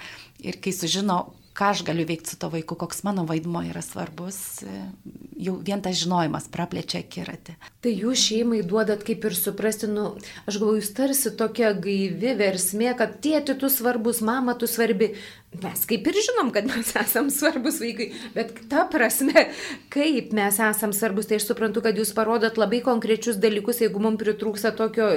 ir 0.44 0.60
kai 0.64 0.74
sužino, 0.76 1.22
ką 1.54 1.70
aš 1.70 1.84
galiu 1.86 2.06
veikti 2.10 2.34
su 2.34 2.38
to 2.42 2.50
vaiku, 2.50 2.76
koks 2.80 3.04
mano 3.06 3.28
vaidmo 3.30 3.62
yra 3.66 3.82
svarbus, 3.86 4.64
jau 5.38 5.54
vien 5.66 5.82
tas 5.86 5.96
žinojimas 6.00 6.48
praplečia 6.54 7.04
akiratį. 7.04 7.56
Tai 7.86 7.94
jūs 7.94 8.24
šeimai 8.26 8.64
duodat 8.66 9.06
kaip 9.06 9.26
ir 9.30 9.38
suprasti, 9.38 9.90
nu, 9.92 10.16
aš 10.50 10.58
galvoju, 10.58 10.82
jūs 10.82 10.92
tarsi 10.98 11.34
tokia 11.38 11.74
gaivi 11.78 12.34
versmė, 12.40 12.94
kad 12.98 13.20
tėti 13.24 13.58
tu 13.62 13.70
svarbus, 13.70 14.24
mama 14.26 14.58
tu 14.58 14.70
svarbi. 14.70 15.14
Mes 15.62 15.86
kaip 15.90 16.08
ir 16.10 16.22
žinom, 16.26 16.50
kad 16.56 16.66
mes 16.70 16.96
esam 17.04 17.30
svarbus 17.34 17.78
vaikai, 17.84 18.10
bet 18.34 18.56
ta 18.72 18.88
prasme, 18.90 19.50
kaip 19.94 20.34
mes 20.34 20.58
esam 20.58 20.96
svarbus, 20.96 21.30
tai 21.30 21.38
aš 21.42 21.52
suprantu, 21.52 21.86
kad 21.86 22.00
jūs 22.02 22.16
parodot 22.18 22.58
labai 22.58 22.82
konkrečius 22.86 23.38
dalykus, 23.42 23.84
jeigu 23.86 24.02
mums 24.02 24.22
pritrūksta 24.24 24.74
tokio 24.80 25.12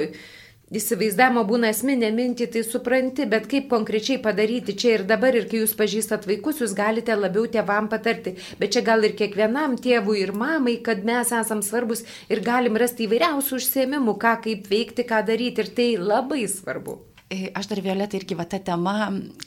įsivaizdavimo 0.75 1.43
būna 1.47 1.71
esminė 1.71 2.09
mintį, 2.15 2.47
tai 2.53 2.63
supranti, 2.67 3.27
bet 3.29 3.47
kaip 3.51 3.69
konkrečiai 3.71 4.19
padaryti 4.23 4.75
čia 4.75 4.97
ir 4.97 5.05
dabar, 5.07 5.35
ir 5.37 5.47
kai 5.49 5.61
jūs 5.61 5.75
pažįstat 5.79 6.27
vaikus, 6.27 6.61
jūs 6.63 6.75
galite 6.77 7.15
labiau 7.15 7.47
tėvam 7.51 7.87
patarti. 7.91 8.35
Bet 8.59 8.75
čia 8.75 8.83
gal 8.87 9.07
ir 9.07 9.15
kiekvienam 9.19 9.77
tėvui 9.79 10.19
ir 10.25 10.35
mamai, 10.35 10.77
kad 10.83 11.05
mes 11.07 11.31
esam 11.31 11.63
svarbus 11.63 12.03
ir 12.27 12.43
galim 12.43 12.79
rasti 12.79 13.07
įvairiausių 13.07 13.61
užsiemimų, 13.61 14.17
ką 14.19 14.39
kaip 14.47 14.71
veikti, 14.71 15.07
ką 15.07 15.23
daryti. 15.27 15.63
Ir 15.63 15.75
tai 15.77 15.91
labai 16.01 16.43
svarbu. 16.51 16.99
E, 17.27 17.49
aš 17.51 17.67
dar 17.67 17.81
Violeta 17.83 18.15
irgi 18.15 18.37
va 18.39 18.45
tą 18.47 18.61
temą, 18.63 18.93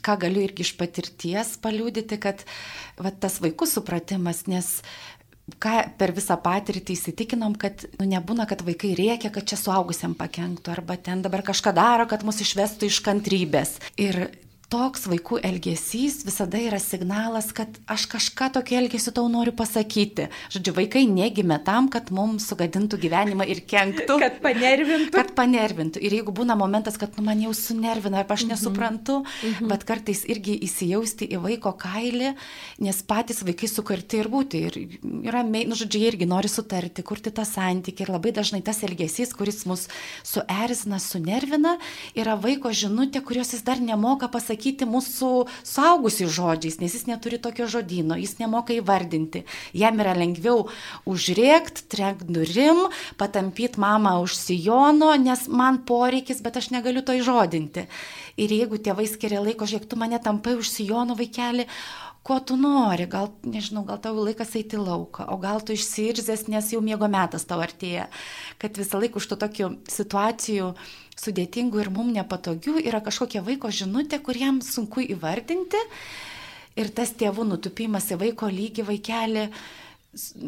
ką 0.05 0.13
galiu 0.21 0.43
irgi 0.45 0.61
iš 0.61 0.75
patirties 0.77 1.55
paliūdyti, 1.63 2.19
kad 2.21 2.43
va 3.01 3.09
tas 3.09 3.39
vaikų 3.41 3.65
supratimas, 3.65 4.43
nes 4.45 4.67
ką 5.61 5.77
per 5.99 6.13
visą 6.15 6.37
patirtį 6.41 6.95
įsitikinom, 6.95 7.55
kad 7.59 7.85
nu, 7.99 8.07
nebūna, 8.09 8.47
kad 8.49 8.63
vaikai 8.65 8.93
rėkia, 8.97 9.31
kad 9.33 9.47
čia 9.49 9.59
suaugusiam 9.59 10.15
pakenktų, 10.17 10.73
arba 10.75 10.97
ten 10.97 11.23
dabar 11.25 11.43
kažką 11.47 11.73
daro, 11.75 12.07
kad 12.09 12.25
mus 12.27 12.41
išvestų 12.43 12.89
iš 12.91 13.01
kantrybės. 13.05 13.77
Ir 14.01 14.27
toks 14.71 15.03
vaikų 15.11 15.41
elgesys 15.43 16.21
visada 16.23 16.59
yra 16.61 16.79
signalas, 16.79 17.49
kad 17.55 17.75
aš 17.91 18.05
kažką 18.11 18.47
tokio 18.55 18.77
elgesio 18.79 19.11
tau 19.15 19.27
noriu 19.31 19.51
pasakyti. 19.55 20.29
Žodžiu, 20.53 20.73
vaikai 20.77 21.03
negime 21.11 21.57
tam, 21.65 21.89
kad 21.91 22.11
mums 22.15 22.47
sugadintų 22.47 22.99
gyvenimą 23.03 23.47
ir 23.51 23.63
kenktų. 23.67 24.15
Kad 24.21 24.37
panervintų. 24.43 25.11
Kad 25.15 25.33
panervintų. 25.35 25.99
Ir 25.99 26.15
jeigu 26.19 26.35
būna 26.35 26.55
momentas, 26.59 26.95
kad 27.01 27.17
nu, 27.19 27.25
man 27.27 27.41
jau 27.43 27.51
sunervina, 27.57 28.21
arba 28.23 28.37
aš 28.37 28.45
mhm. 28.45 28.53
nesuprantu, 28.53 29.17
mm 29.23 29.57
-hmm. 29.57 29.73
bet 29.73 29.83
kartais 29.89 30.23
irgi 30.31 30.55
įsijausti 30.67 31.27
į 31.35 31.41
vaiko 31.43 31.73
kailį, 31.75 32.31
nes 32.79 33.03
patys 33.03 33.43
vaikai 33.43 33.67
sukarti 33.67 34.23
ir 34.23 34.31
būti. 34.31 34.63
Ir 34.67 34.79
yra, 35.27 35.43
nu, 35.43 35.75
žodžiu, 35.75 36.05
irgi 36.07 36.25
nori 36.25 36.47
sutarti, 36.47 37.03
kurti 37.03 37.31
tą 37.31 37.43
santykį. 37.45 38.07
Ir 38.07 38.13
labai 38.15 38.31
dažnai 38.31 38.61
tas 38.63 38.83
elgesys, 38.83 39.35
kuris 39.35 39.65
mus 39.65 39.87
suerzina, 40.23 40.99
sunervina, 40.99 41.77
yra 42.15 42.35
vaiko 42.39 42.71
žinutė, 42.71 43.21
kurios 43.21 43.51
jis 43.53 43.63
dar 43.67 43.79
nemoka 43.79 44.27
pasakyti 44.31 44.60
pasakyti 44.61 44.85
mūsų 44.85 45.47
saugusių 45.65 46.27
žodžiais, 46.29 46.79
nes 46.79 46.93
jis 46.93 47.07
neturi 47.07 47.39
tokio 47.41 47.65
žodino, 47.67 48.15
jis 48.15 48.37
nemoka 48.39 48.73
įvardinti. 48.73 49.45
Jam 49.73 49.99
yra 49.99 50.13
lengviau 50.13 50.69
užrėkt, 51.05 51.89
trenk 51.89 52.23
durim, 52.23 52.89
patampyti 53.17 53.79
mamą 53.79 54.21
už 54.21 54.35
sijono, 54.37 55.15
nes 55.17 55.47
man 55.47 55.81
poreikis, 55.85 56.41
bet 56.41 56.57
aš 56.57 56.71
negaliu 56.71 57.01
to 57.01 57.13
įžodinti. 57.17 57.87
Ir 58.37 58.51
jeigu 58.53 58.77
tėvai 58.77 59.07
skiria 59.09 59.41
laiko, 59.41 59.65
žiūrėk, 59.65 59.89
tu 59.89 59.97
mane 59.97 60.19
tampai 60.21 60.55
už 60.59 60.69
sijono 60.69 61.17
vaikelį, 61.17 61.65
ko 62.21 62.37
tu 62.39 62.53
nori, 62.53 63.07
gal, 63.09 63.31
nežinau, 63.41 63.81
gal 63.83 63.97
tau 63.97 64.13
laikas 64.13 64.53
eiti 64.55 64.77
lauką, 64.77 65.25
o 65.33 65.39
gal 65.41 65.61
tu 65.65 65.73
išsirzęs, 65.73 66.45
nes 66.53 66.69
jau 66.69 66.81
miego 66.85 67.09
metas 67.09 67.47
tau 67.49 67.63
artėja, 67.65 68.11
kad 68.61 68.77
visą 68.77 69.01
laiką 69.01 69.17
už 69.17 69.31
to 69.31 69.39
tokių 69.41 69.71
situacijų 69.89 70.75
sudėtingų 71.19 71.83
ir 71.83 71.91
mum 71.93 72.11
nepatogių 72.15 72.79
yra 72.85 73.01
kažkokia 73.03 73.43
vaiko 73.45 73.71
žinutė, 73.73 74.21
kur 74.23 74.37
jam 74.37 74.61
sunku 74.65 75.03
įvardinti 75.03 75.81
ir 76.79 76.91
tas 76.95 77.13
tėvų 77.17 77.47
nutupimas 77.51 78.11
į 78.13 78.21
vaiko 78.25 78.49
lygį 78.51 78.87
vaikelį 78.87 79.47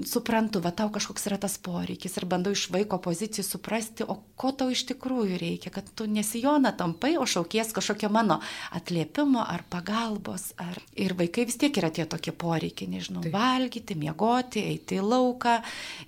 suprantu, 0.04 0.60
va 0.60 0.74
tau 0.76 0.90
kažkoks 0.92 1.30
yra 1.30 1.38
tas 1.40 1.56
poreikis 1.64 2.18
ir 2.20 2.26
bandau 2.28 2.52
iš 2.52 2.66
vaiko 2.74 2.98
pozicijų 3.04 3.46
suprasti, 3.48 4.04
o 4.04 4.18
ko 4.36 4.52
tau 4.52 4.68
iš 4.74 4.84
tikrųjų 4.92 5.38
reikia, 5.40 5.72
kad 5.72 5.88
tu 5.96 6.08
nesijona 6.10 6.74
tampai, 6.76 7.14
o 7.16 7.24
šaukies 7.24 7.72
kažkokio 7.76 8.12
mano 8.12 8.42
atliepimo 8.76 9.46
ar 9.46 9.64
pagalbos. 9.72 10.52
Ar... 10.60 10.82
Ir 11.00 11.16
vaikai 11.20 11.48
vis 11.48 11.60
tiek 11.62 11.80
yra 11.80 11.94
tie 11.96 12.04
tokie 12.10 12.36
poreikiai, 12.36 12.92
nežinau, 12.92 13.24
Taip. 13.24 13.36
valgyti, 13.38 13.96
miegoti, 14.00 14.66
eiti 14.74 15.00
į 15.00 15.08
lauką, 15.08 15.62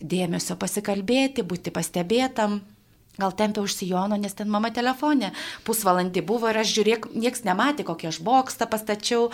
dėmesio 0.04 0.60
pasikalbėti, 0.60 1.48
būti 1.48 1.72
pastebėtam. 1.76 2.60
Gal 3.17 3.36
tempia 3.38 3.63
už 3.63 3.75
sijono, 3.75 4.17
nes 4.19 4.34
ten 4.36 4.49
mama 4.51 4.71
telefonė. 4.75 5.32
Pusvalandį 5.67 6.25
buvo 6.28 6.51
ir 6.51 6.60
aš 6.63 6.73
žiūrėk, 6.78 7.12
nieks 7.15 7.45
nematė, 7.47 7.86
kokią 7.88 8.12
aš 8.12 8.19
bokstą 8.25 8.67
pastačiau, 8.71 9.30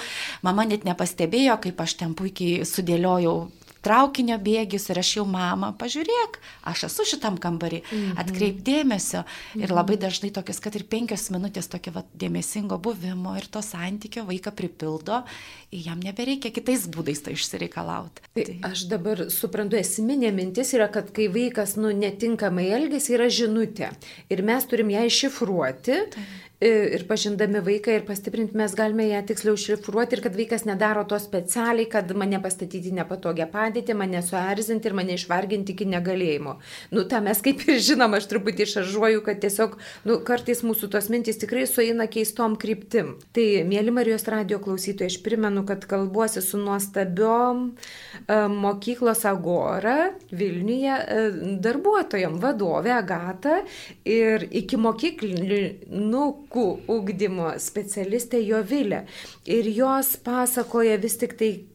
mama 0.46 0.68
net 0.70 0.86
nepastebėjo, 0.86 1.58
kaip 1.66 1.82
aš 1.82 1.98
ten 2.04 2.14
puikiai 2.18 2.68
sudėliojau 2.68 3.50
traukinio 3.86 4.38
bėgius 4.42 4.90
ir 4.92 5.00
aš 5.02 5.12
jau 5.18 5.26
mama, 5.30 5.72
pažiūrėk, 5.80 6.40
aš 6.70 6.86
esu 6.90 7.06
šitam 7.14 7.40
kambarį, 7.42 7.82
mhm. 7.84 8.20
atkreip 8.22 8.62
dėmesio. 8.66 9.24
Ir 9.58 9.68
mhm. 9.68 9.76
labai 9.78 9.98
dažnai 10.02 10.32
tokias, 10.34 10.62
kad 10.64 10.76
ir 10.78 10.86
penkios 10.90 11.30
minutės 11.34 11.70
tokio 11.72 11.96
va, 11.96 12.06
dėmesingo 12.14 12.78
buvimo 12.82 13.36
ir 13.40 13.48
to 13.52 13.64
santykio 13.66 14.26
vaiką 14.30 14.54
pripildo, 14.58 15.24
jam 15.72 16.02
nebereikia 16.04 16.54
kitais 16.54 16.86
būdais 16.92 17.24
to 17.24 17.34
išsireikalauti. 17.36 18.28
Tai, 18.36 18.46
tai 18.48 18.58
aš 18.72 18.86
dabar 18.92 19.26
suprantu, 19.34 19.80
esminė 19.80 20.34
mintis 20.36 20.76
yra, 20.78 20.90
kad 20.92 21.10
kai 21.16 21.30
vaikas 21.32 21.78
nu, 21.80 21.94
netinkamai 21.96 22.70
elgesi, 22.76 23.16
yra 23.18 23.32
žinutė. 23.32 23.92
Ir 24.32 24.46
mes 24.46 24.68
turim 24.70 24.94
ją 24.94 25.08
iššifruoti. 25.10 26.00
Tai 26.14 26.30
ir 26.62 27.06
pažindami 27.10 27.60
vaiką 27.66 27.96
ir 27.96 28.04
pastiprinti 28.06 28.58
mes 28.58 28.74
galime 28.78 29.08
ją 29.10 29.22
tiksliau 29.26 29.58
šifruoti 29.58 30.18
ir 30.18 30.22
kad 30.22 30.36
vaikas 30.38 30.66
nedaro 30.70 31.02
to 31.10 31.18
specialiai, 31.20 31.88
kad 31.90 32.12
mane 32.14 32.38
pastatyti 32.44 32.92
nepatogią 32.94 33.48
padėtį, 33.50 33.96
mane 33.98 34.22
suerzinti 34.22 34.90
ir 34.90 34.96
mane 34.98 35.16
išvarginti 35.18 35.74
iki 35.74 35.88
negalėjimo. 35.90 36.58
Nu, 36.94 37.06
tą 37.10 37.24
mes 37.26 37.42
kaip 37.42 37.64
ir 37.66 37.82
žinom, 37.82 38.14
aš 38.14 38.28
truputį 38.30 38.68
išaržuoju, 38.68 39.24
kad 39.26 39.42
tiesiog, 39.42 39.74
nu, 40.06 40.20
kartais 40.28 40.62
mūsų 40.66 40.92
tos 40.94 41.10
mintys 41.14 41.42
tikrai 41.42 41.66
sueina 41.70 42.06
keistom 42.12 42.58
kryptim. 42.62 43.16
Tai, 43.34 43.48
mėly 43.66 43.96
Marijos 43.96 44.28
radio 44.30 44.62
klausytojai, 44.62 45.10
aš 45.10 45.18
primenu, 45.26 45.66
kad 45.66 45.90
kalbuosi 45.90 46.46
su 46.46 46.62
nuostabiom 46.62 47.66
uh, 47.72 48.46
mokyklos 48.54 49.26
Agora 49.26 50.12
Vilniuje 50.30 50.94
uh, 50.94 51.42
darbuotojom, 51.66 52.38
vadovė 52.44 52.94
Agata 53.00 53.64
ir 54.06 54.46
iki 54.46 54.78
mokyklinų 54.78 56.30
vaikų 56.52 56.84
ugdymo 56.88 57.54
specialistė 57.60 58.42
Jovilė. 58.44 59.06
Ir 59.46 59.66
jos 59.68 60.18
pasakoja 60.18 60.98
vis 61.00 61.18
tik 61.18 61.38
tai, 61.38 61.66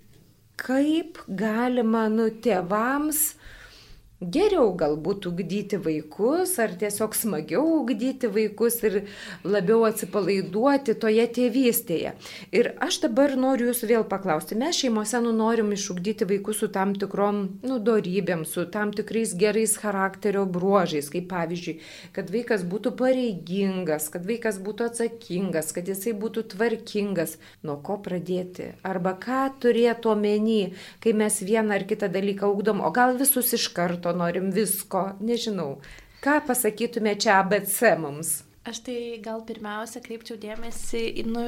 kaip 0.57 1.19
galima 1.29 2.09
nu 2.09 2.31
tėvams 2.31 3.35
geriau 4.21 4.71
galbūt 4.73 5.27
ugdyti 5.29 5.77
vaikus, 5.77 6.55
ar 6.63 6.73
tiesiog 6.81 7.13
smagiau 7.13 7.83
ugdyti 7.83 8.31
vaikus 8.33 8.79
ir 8.89 9.03
labiau 9.45 9.83
atsipalaiduoti 9.85 10.95
toje 10.97 11.27
tėvystėje. 11.37 12.15
Ir 12.57 12.71
aš 12.81 13.03
dabar 13.05 13.35
noriu 13.37 13.69
jūsų 13.69 13.91
vėl 13.91 14.07
paklausti, 14.09 14.57
mes 14.57 14.79
šeimose 14.81 15.21
nu 15.21 15.35
norim 15.37 15.75
išugdyti 15.77 16.29
vaikus 16.31 16.63
su 16.65 16.69
tam 16.73 16.95
tikrom 16.97 17.43
nu, 17.61 17.77
dorybėm, 17.77 18.47
su 18.49 18.65
tam 18.73 18.95
tikrais 18.97 19.35
gerais 19.37 19.77
charakterio 19.77 20.47
bruožais, 20.49 21.13
kaip 21.13 21.29
pavyzdžiui, 21.35 21.77
kad 22.17 22.33
vaikas 22.33 22.65
būtų 22.65 22.95
pareigingas, 22.97 24.09
kad 24.09 24.25
vaikas 24.25 24.63
būtų 24.65 24.89
atsakingas, 24.89 25.75
kad 25.77 25.93
jisai 25.93 26.17
būtų 26.17 26.47
tvarkingas. 26.57 27.37
Nuo 27.67 27.77
ko 27.85 27.99
pradėti? 28.01 28.73
Arba 28.87 29.13
ką 29.21 29.45
turėtų 29.61 30.15
omeny, 30.15 30.73
kai 31.05 31.13
mes 31.13 31.43
vieną 31.45 31.77
ar 31.77 31.85
kitą 31.85 32.09
dalyką 32.09 32.49
ugdom, 32.49 32.81
o 32.81 32.89
gal 32.97 33.19
visus 33.21 33.53
iš 33.53 33.69
karto 33.77 34.06
to 34.07 34.14
norim 34.14 34.53
visko, 34.55 35.11
nežinau. 35.21 35.77
Ką 36.23 36.40
pasakytume 36.47 37.16
čia 37.19 37.40
ABC 37.42 37.97
mums? 38.01 38.40
Aš 38.66 38.83
tai 38.87 38.99
gal 39.23 39.42
pirmiausia 39.47 40.03
kreipčiau 40.03 40.38
dėmesį 40.42 41.03
į, 41.23 41.25
nu, 41.31 41.45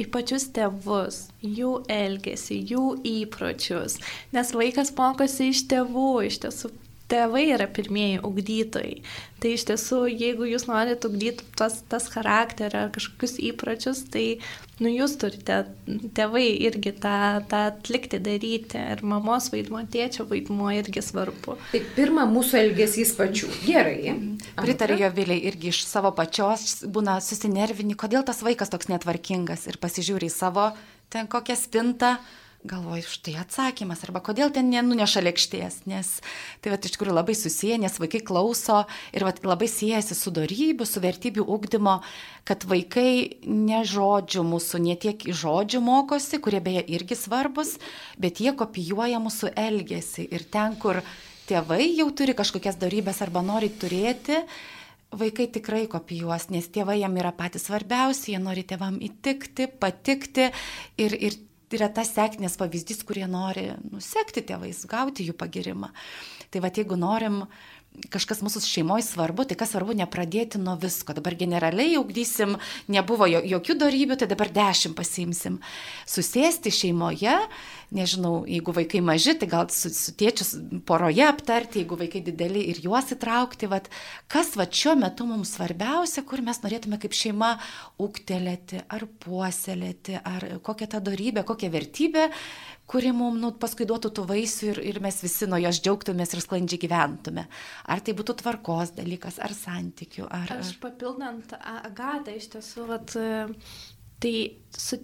į 0.00 0.06
pačius 0.14 0.48
tėvus, 0.54 1.20
jų 1.42 1.76
elgesį, 1.90 2.58
jų 2.72 2.84
įpročius, 3.06 4.00
nes 4.34 4.54
vaikas 4.56 4.90
mokosi 4.96 5.50
iš 5.52 5.66
tėvų, 5.70 6.08
iš 6.26 6.40
tiesų 6.46 6.72
tėvai 7.10 7.48
yra 7.56 7.66
pirmieji 7.70 8.20
ugdytojai. 8.26 9.00
Tai 9.40 9.52
iš 9.56 9.64
tiesų, 9.70 10.02
jeigu 10.10 10.44
jūs 10.44 10.66
norite 10.68 11.08
ugdyti 11.08 11.46
tas, 11.56 11.78
tas 11.88 12.10
charakterį 12.12 12.76
ar 12.76 12.90
kažkokius 12.92 13.38
įpročius, 13.48 14.02
tai 14.12 14.24
nu, 14.82 14.90
jūs 14.92 15.14
turite, 15.20 15.62
tėvai 16.16 16.44
irgi 16.68 16.92
tą, 17.00 17.40
tą 17.48 17.62
atlikti, 17.70 18.20
daryti. 18.20 18.82
Ir 18.94 19.00
mamos 19.06 19.48
vaidmuo, 19.54 19.80
tėčio 19.88 20.28
vaidmuo 20.28 20.68
irgi 20.76 21.04
svarbu. 21.04 21.56
Tai 21.72 21.82
pirma, 21.96 22.28
mūsų 22.28 22.60
elgesys 22.66 23.14
pačių. 23.16 23.48
Gerai. 23.64 24.14
Pritariu 24.60 25.00
jo 25.00 25.10
vėliai 25.16 25.40
irgi 25.48 25.72
iš 25.72 25.82
savo 25.88 26.12
pačios 26.16 26.82
būna 26.84 27.16
susinervini, 27.24 27.96
kodėl 27.96 28.26
tas 28.28 28.44
vaikas 28.44 28.72
toks 28.72 28.92
netvarkingas 28.92 29.66
ir 29.72 29.80
pasižiūri 29.80 30.28
į 30.28 30.36
savo 30.36 30.70
ten 31.10 31.26
kokią 31.26 31.56
spintą 31.58 32.14
galvoju, 32.64 33.04
štai 33.08 33.38
atsakymas, 33.40 34.02
arba 34.04 34.20
kodėl 34.24 34.50
ten 34.52 34.68
nenuneša 34.68 35.22
lėkštės, 35.24 35.78
nes 35.88 36.10
tai 36.60 36.72
va, 36.72 36.76
iš 36.76 36.92
tikrųjų 36.96 37.16
labai 37.16 37.34
susiję, 37.38 37.78
nes 37.80 37.96
vaikai 38.02 38.20
klauso 38.26 38.82
ir 39.16 39.24
va, 39.24 39.32
labai 39.48 39.68
siejasi 39.70 40.16
su 40.18 40.32
darybių, 40.36 40.84
su 40.84 41.00
vertybių 41.00 41.46
ugdymo, 41.48 42.00
kad 42.44 42.66
vaikai 42.68 43.40
ne 43.48 43.80
žodžių 43.88 44.44
mūsų, 44.52 44.82
ne 44.84 44.98
tiek 45.00 45.24
į 45.24 45.36
žodžių 45.40 45.80
mokosi, 45.86 46.42
kurie 46.44 46.60
beje 46.60 46.84
irgi 46.92 47.16
svarbus, 47.16 47.78
bet 48.20 48.44
jie 48.44 48.52
kopijuoja 48.52 49.22
mūsų 49.24 49.54
elgesį. 49.56 50.28
Ir 50.28 50.44
ten, 50.52 50.76
kur 50.80 51.00
tėvai 51.48 51.86
jau 51.96 52.10
turi 52.12 52.36
kažkokias 52.36 52.76
darybės 52.80 53.24
arba 53.24 53.40
nori 53.46 53.72
turėti, 53.72 54.44
vaikai 55.16 55.48
tikrai 55.50 55.86
kopijuos, 55.90 56.50
nes 56.52 56.68
tėvai 56.70 57.00
jam 57.00 57.16
yra 57.18 57.32
patys 57.34 57.66
svarbiausi, 57.66 58.34
jie 58.34 58.42
nori 58.42 58.62
tėvam 58.68 59.00
įtikti, 59.02 59.66
patikti 59.80 60.52
ir, 61.00 61.16
ir 61.16 61.46
yra 61.78 61.90
tas 61.94 62.10
sėkmės 62.14 62.56
pavyzdys, 62.60 63.04
kurie 63.06 63.26
nori 63.30 63.68
nusekti 63.90 64.42
tėvais, 64.46 64.82
gauti 64.90 65.26
jų 65.28 65.36
pagirimą. 65.38 65.92
Tai 66.50 66.62
va, 66.64 66.70
jeigu 66.74 66.98
norim 66.98 67.44
kažkas 68.10 68.40
mūsų 68.44 68.62
šeimoje 68.64 69.04
svarbu, 69.04 69.44
tai 69.48 69.56
kas 69.58 69.72
svarbu 69.74 69.94
nepradėti 69.98 70.60
nuo 70.62 70.76
visko. 70.80 71.14
Dabar 71.16 71.34
generaliai 71.38 71.96
augdysim, 71.98 72.56
nebuvo 72.90 73.26
jokių 73.28 73.76
darybių, 73.80 74.18
tai 74.20 74.28
dabar 74.30 74.50
dešimt 74.54 74.96
pasimsim. 74.98 75.58
Susėsti 76.08 76.72
šeimoje, 76.74 77.34
nežinau, 77.94 78.44
jeigu 78.48 78.74
vaikai 78.76 79.02
maži, 79.04 79.34
tai 79.40 79.50
gal 79.50 79.68
su, 79.74 79.90
su 79.94 80.14
tėčius 80.18 80.54
poroje 80.88 81.26
aptarti, 81.26 81.82
jeigu 81.82 81.98
vaikai 82.00 82.22
dideli 82.26 82.64
ir 82.70 82.80
juos 82.84 83.10
įtraukti, 83.14 83.68
vat, 83.70 83.90
kas 84.30 84.54
va 84.58 84.68
šiuo 84.70 84.94
metu 85.00 85.26
mums 85.28 85.56
svarbiausia, 85.56 86.24
kur 86.26 86.44
mes 86.46 86.62
norėtume 86.62 87.00
kaip 87.02 87.16
šeima 87.16 87.56
ūktelėti 88.00 88.84
ar 88.86 89.06
puoselėti, 89.24 90.20
ar 90.22 90.46
kokią 90.64 90.92
tą 90.94 91.02
darybę, 91.10 91.44
kokią 91.48 91.72
vertybę 91.74 92.30
kuri 92.90 93.12
mums 93.14 93.38
nu, 93.38 93.52
paskui 93.62 93.86
duotų 93.86 94.10
tų 94.18 94.26
vaisių 94.26 94.70
ir, 94.72 94.82
ir 94.92 95.00
mes 95.04 95.20
visi 95.22 95.46
nuo 95.50 95.60
jos 95.62 95.78
džiaugtumės 95.84 96.34
ir 96.34 96.42
sklandžiai 96.42 96.82
gyventume. 96.82 97.46
Ar 97.86 98.02
tai 98.02 98.16
būtų 98.18 98.40
tvarkos 98.42 98.96
dalykas, 98.98 99.38
ar 99.38 99.54
santykių. 99.54 100.26
Ar, 100.26 100.50
Aš 100.58 100.74
papildant 100.82 101.54
Agatą 101.60 102.34
iš 102.34 102.50
tiesų, 102.56 102.88
vat, 102.90 103.14
tai 104.20 104.34
su, 104.74 104.98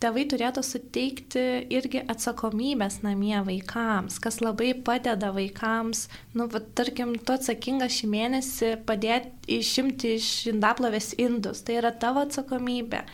tėvai 0.00 0.24
turėtų 0.30 0.62
suteikti 0.64 1.42
irgi 1.72 2.02
atsakomybės 2.12 3.00
namie 3.04 3.36
vaikams, 3.46 4.16
kas 4.22 4.40
labai 4.40 4.72
padeda 4.86 5.32
vaikams, 5.36 6.06
nu, 6.36 6.46
va, 6.52 6.62
tarkim, 6.76 7.14
tu 7.20 7.36
atsakingas 7.36 7.98
šį 7.98 8.10
mėnesį 8.14 8.72
padėti 8.88 9.60
išimti 9.60 10.14
iš 10.16 10.30
indaplovės 10.54 11.12
indus, 11.20 11.64
tai 11.66 11.80
yra 11.82 11.92
tavo 11.92 12.24
atsakomybė. 12.24 13.04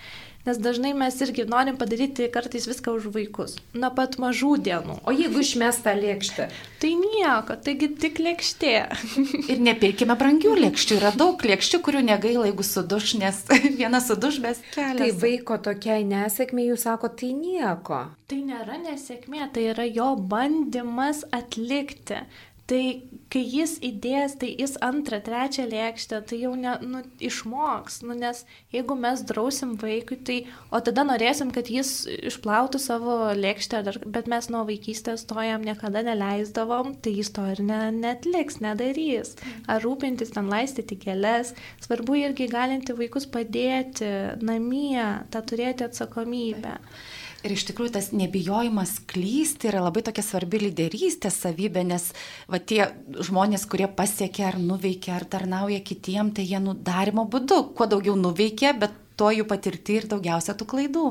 Nes 0.46 0.61
dažnai 0.62 0.92
mes 0.94 1.16
irgi 1.24 1.42
norim 1.50 1.74
padaryti 1.74 2.28
kartais 2.30 2.68
viską 2.70 2.92
už 2.94 3.09
vaikus. 3.11 3.56
Nuo 3.74 3.90
pat 3.96 4.14
mažų 4.22 4.52
dienų. 4.68 5.00
O 5.02 5.14
jeigu 5.14 5.42
išmes 5.42 5.80
tą 5.82 5.96
lėkštę? 5.98 6.46
Tai 6.78 6.90
nieko, 7.00 7.56
taigi 7.66 7.88
tik 7.98 8.20
lėkštė. 8.22 8.74
Ir 9.52 9.64
nepirkime 9.66 10.14
brangių 10.14 10.54
lėkščių. 10.61 11.00
Yra 11.00 11.11
daug 11.18 11.42
lėkščių, 11.50 11.82
kurių 11.82 12.04
negaila, 12.06 12.46
jeigu 12.46 12.66
suduš, 12.70 13.16
nes 13.18 13.42
viena 13.80 13.98
suduš 14.04 14.38
bez 14.44 14.62
kelias. 14.70 15.02
Tai 15.02 15.11
vaiko 15.24 15.59
tokiai 15.66 16.06
nesėkmė, 16.06 16.68
jūs 16.70 16.87
sako, 16.87 17.11
tai 17.11 17.32
nieko. 17.35 18.04
Tai 18.30 18.42
nėra 18.46 18.78
nesėkmė, 18.87 19.48
tai 19.50 19.72
yra 19.74 19.90
jo 19.90 20.12
bandymas 20.30 21.26
atlikti. 21.35 22.22
Tai 22.66 22.83
kai 23.31 23.42
jis 23.46 23.76
įdės, 23.85 24.33
tai 24.40 24.48
jis 24.59 24.72
antrą, 24.83 25.20
trečią 25.22 25.68
lėkštę, 25.70 26.18
tai 26.26 26.38
jau 26.40 26.52
ne, 26.59 26.72
nu, 26.83 27.02
išmoks, 27.22 28.00
nu, 28.07 28.14
nes 28.18 28.40
jeigu 28.74 28.96
mes 28.98 29.22
drausim 29.29 29.76
vaikui, 29.79 30.18
tai, 30.26 30.38
o 30.74 30.81
tada 30.83 31.05
norėsim, 31.07 31.52
kad 31.55 31.70
jis 31.70 31.92
išplautų 32.31 32.81
savo 32.83 33.18
lėkštę, 33.38 33.83
bet 34.14 34.31
mes 34.31 34.50
nuo 34.50 34.64
vaikystės 34.66 35.26
to 35.31 35.38
jam 35.46 35.66
niekada 35.66 36.02
neleisdavom, 36.07 36.96
tai 37.02 37.14
jis 37.18 37.31
to 37.37 37.46
ir 37.52 37.62
ne, 37.66 37.81
netliks, 37.94 38.59
nedarys. 38.64 39.37
Ar 39.70 39.83
rūpintis 39.87 40.35
ten 40.35 40.50
laistyti 40.50 40.98
kelias, 41.02 41.55
svarbu 41.87 42.18
irgi 42.24 42.50
galinti 42.50 42.98
vaikus 42.98 43.31
padėti 43.31 44.11
namie, 44.42 45.07
tą 45.31 45.46
turėti 45.46 45.87
atsakomybę. 45.87 46.79
Taip. 46.83 47.14
Ir 47.44 47.55
iš 47.55 47.66
tikrųjų 47.68 47.92
tas 47.96 48.11
nebijojimas 48.16 48.96
klysti 49.11 49.70
yra 49.70 49.83
labai 49.85 50.03
tokia 50.07 50.25
svarbi 50.25 50.62
lyderystės 50.64 51.40
savybė, 51.44 51.85
nes 51.87 52.11
va, 52.51 52.59
tie 52.59 52.87
žmonės, 53.29 53.66
kurie 53.70 53.88
pasiekia 53.88 54.51
ar 54.51 54.61
nuveikia, 54.62 55.16
ar 55.18 55.27
tarnauja 55.37 55.83
kitiem, 55.85 56.33
tai 56.37 56.46
jie 56.49 56.61
nudarimo 56.62 57.27
būdu, 57.31 57.62
kuo 57.77 57.88
daugiau 57.90 58.16
nuveikia, 58.18 58.72
bet 58.81 58.96
to 59.16 59.31
jų 59.33 59.46
patirti 59.48 59.96
ir 60.00 60.09
daugiausia 60.11 60.55
tų 60.57 60.68
klaidų. 60.70 61.07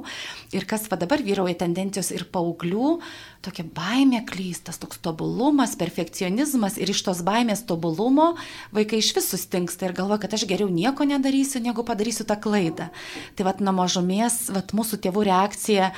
Ir 0.55 0.67
kas 0.69 0.85
va 0.91 0.99
dabar 1.01 1.23
vyrauja 1.25 1.57
tendencijos 1.65 2.11
ir 2.15 2.25
paauglių, 2.31 2.99
tokia 3.45 3.65
baimė 3.75 4.23
klystas, 4.29 4.79
toks 4.81 5.01
tobulumas, 5.05 5.75
perfekcionizmas 5.79 6.79
ir 6.81 6.93
iš 6.93 7.03
tos 7.07 7.23
baimės 7.25 7.65
tobulumo 7.69 8.33
vaikai 8.75 9.01
iš 9.01 9.11
vis 9.17 9.29
sustingsta 9.33 9.89
ir 9.89 9.97
galvoja, 9.97 10.23
kad 10.25 10.37
aš 10.37 10.47
geriau 10.49 10.69
nieko 10.71 11.07
nedarysiu, 11.07 11.61
negu 11.65 11.85
padarysiu 11.85 12.27
tą 12.29 12.39
klaidą. 12.41 12.89
Tai 13.35 13.49
vad 13.49 13.61
nuo 13.65 13.75
mažumės, 13.81 14.45
vad 14.53 14.73
mūsų 14.77 15.01
tėvų 15.05 15.27
reakcija 15.29 15.91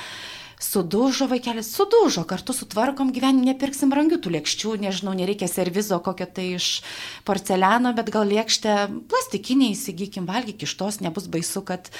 sudužo 0.62 1.28
vaikelis, 1.30 1.70
sudužo, 1.74 2.24
kartu 2.28 2.54
sutvarkom 2.56 3.12
gyvenimą, 3.14 3.46
nepirksim 3.52 3.92
brangių 3.92 4.18
tų 4.22 4.34
lėkščių, 4.36 4.74
nežinau, 4.82 5.14
nereikia 5.18 5.48
servizo 5.50 6.00
kokio 6.02 6.26
tai 6.26 6.48
iš 6.58 6.68
porceliano, 7.28 7.94
bet 7.96 8.10
gal 8.14 8.26
lėkštę 8.28 8.78
plastikinį 9.10 9.72
įsigykim, 9.74 10.26
valgyk 10.28 10.66
iš 10.66 10.74
tos, 10.80 11.00
nebus 11.04 11.30
baisu, 11.30 11.62
kad, 11.66 11.92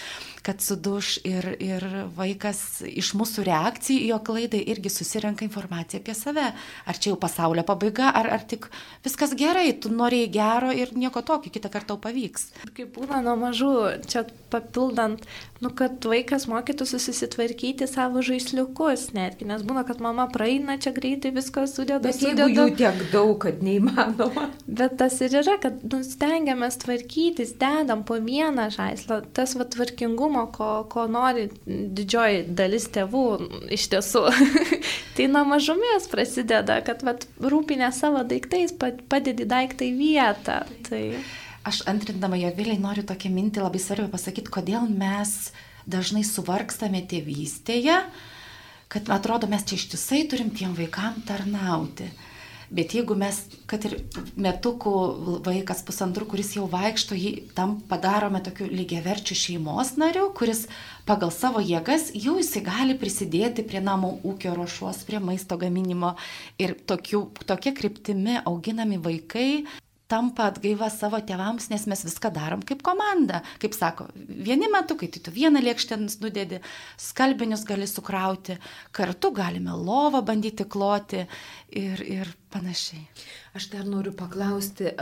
kad 0.49 0.65
suduž 0.65 1.19
ir, 1.29 1.51
ir 1.61 1.85
vaikas 2.17 2.81
iš 2.89 3.13
mūsų 3.19 3.45
reakcijų 3.51 4.07
į 4.07 4.09
jo 4.15 4.21
klaidą 4.25 4.63
irgi 4.73 4.93
susirenka 4.93 5.45
informaciją 5.45 6.01
apie 6.01 6.17
save. 6.17 6.47
Ar 6.89 6.97
čia 6.97 7.13
jau 7.13 7.21
pasaulio 7.21 7.67
pabaiga, 7.69 8.09
ar, 8.17 8.31
ar 8.39 8.47
tik 8.49 8.71
viskas 9.05 9.35
gerai, 9.37 9.75
tu 9.77 9.93
norėjai 9.93 10.33
gero 10.33 10.73
ir 10.73 10.95
nieko 10.97 11.21
tokio, 11.27 11.53
kitą 11.53 11.73
kartą 11.73 11.89
tau 11.89 12.01
pavyks. 12.03 12.51
Kaip 12.77 12.93
būna 12.97 13.23
nuo 13.25 13.35
mažų, 13.41 13.73
čia 14.09 14.25
papildant, 14.53 15.25
nu, 15.65 15.71
kad 15.75 16.05
vaikas 16.05 16.47
mokytųsi 16.51 17.01
susitvarkyti 17.03 17.89
savo 17.89 18.23
žaisliukus 18.25 19.09
netgi, 19.17 19.49
nes 19.49 19.65
būna, 19.67 19.85
kad 19.89 20.03
mama 20.05 20.29
praeina 20.33 20.77
čia 20.81 20.93
greitai 20.97 21.33
viską 21.37 21.65
sudeda. 21.71 22.03
Bet 22.05 22.21
sudeda. 22.21 22.49
jų 22.53 22.77
tiek 22.79 23.01
daug, 23.13 23.35
kad 23.45 23.63
neįmanoma. 23.65 24.49
Bet 24.81 24.99
tas 25.01 25.19
ir 25.25 25.39
yra, 25.43 25.57
kad 25.63 25.81
nu, 25.89 26.03
stengiamės 26.07 26.81
tvarkytis, 26.85 27.57
dedam 27.61 28.05
po 28.09 28.21
vieną 28.23 28.69
žaislą, 28.75 29.23
tas 29.37 29.57
va 29.59 29.69
tvarkingumo, 30.39 30.53
ko, 30.53 30.89
ko 30.89 31.07
nori 31.07 31.49
didžioji 31.67 32.47
dalis 32.55 32.89
tėvų 32.89 33.71
iš 33.71 33.89
tiesų. 33.91 34.23
tai 35.17 35.29
nuo 35.29 35.45
mažumės 35.45 36.09
prasideda, 36.11 36.83
kad 36.83 37.03
va 37.03 37.17
rūpinę 37.41 37.93
savo 37.93 38.25
daiktais, 38.25 38.73
padedi 39.09 39.45
daiktai 39.45 39.93
vietą. 39.93 40.65
Tai... 40.89 41.19
Aš 41.65 41.83
antrindama 41.87 42.37
jo 42.39 42.51
vėliai 42.55 42.79
noriu 42.81 43.05
tokią 43.05 43.31
mintį 43.31 43.63
labai 43.65 43.81
svarbią 43.81 44.09
pasakyti, 44.13 44.51
kodėl 44.51 44.89
mes 44.89 45.53
dažnai 45.87 46.25
suvarkstame 46.25 47.03
tėvystėje, 47.09 48.03
kad 48.89 49.09
atrodo 49.13 49.49
mes 49.49 49.65
čia 49.65 49.77
ištisai 49.77 50.27
turim 50.31 50.51
tiem 50.51 50.75
vaikam 50.77 51.21
tarnauti. 51.29 52.09
Bet 52.71 52.93
jeigu 52.93 53.15
mes, 53.17 53.39
kad 53.71 53.85
ir 53.89 53.95
metukų 54.37 54.93
vaikas 55.47 55.81
pusantrų, 55.89 56.27
kuris 56.35 56.53
jau 56.59 56.67
vaikšto, 56.69 57.17
jį 57.17 57.33
tam 57.57 57.79
padarome 57.89 58.43
tokiu 58.45 58.69
lygiaverčiu 58.69 59.37
šeimos 59.39 59.95
nariu, 60.01 60.27
kuris 60.37 60.67
pagal 61.09 61.33
savo 61.33 61.63
jėgas 61.65 62.11
jau 62.13 62.37
jisai 62.37 62.61
gali 62.67 62.99
prisidėti 63.01 63.65
prie 63.65 63.81
namų 63.81 64.19
ūkio 64.29 64.53
ruošos, 64.59 65.01
prie 65.09 65.21
maisto 65.25 65.57
gaminimo. 65.57 66.13
Ir 66.61 66.77
tokiu, 66.85 67.31
tokia 67.49 67.73
kryptimi 67.73 68.37
auginami 68.45 69.01
vaikai 69.01 69.65
tampa 70.09 70.49
atgaiva 70.49 70.89
savo 70.93 71.21
tėvams, 71.25 71.69
nes 71.73 71.85
mes 71.91 72.05
viską 72.07 72.31
darom 72.35 72.63
kaip 72.67 72.83
komanda. 72.87 73.43
Kaip 73.63 73.77
sako, 73.77 74.09
vieni 74.17 74.71
metukai, 74.73 75.11
tai 75.13 75.23
tu 75.25 75.35
vieną 75.35 75.63
lėkštę 75.65 76.01
nudėdi, 76.01 76.63
skalbinius 77.01 77.67
gali 77.69 77.89
sukrauti, 77.91 78.59
kartu 78.97 79.33
galime 79.37 79.77
lovą 79.77 80.25
bandyti 80.25 80.65
kloti 80.65 81.27
ir, 81.77 82.03
ir 82.03 82.33
panašiai. 82.53 83.05
Aš 83.59 83.65
dar 83.73 83.87
noriu 83.91 84.13
paklausti, 84.15 84.93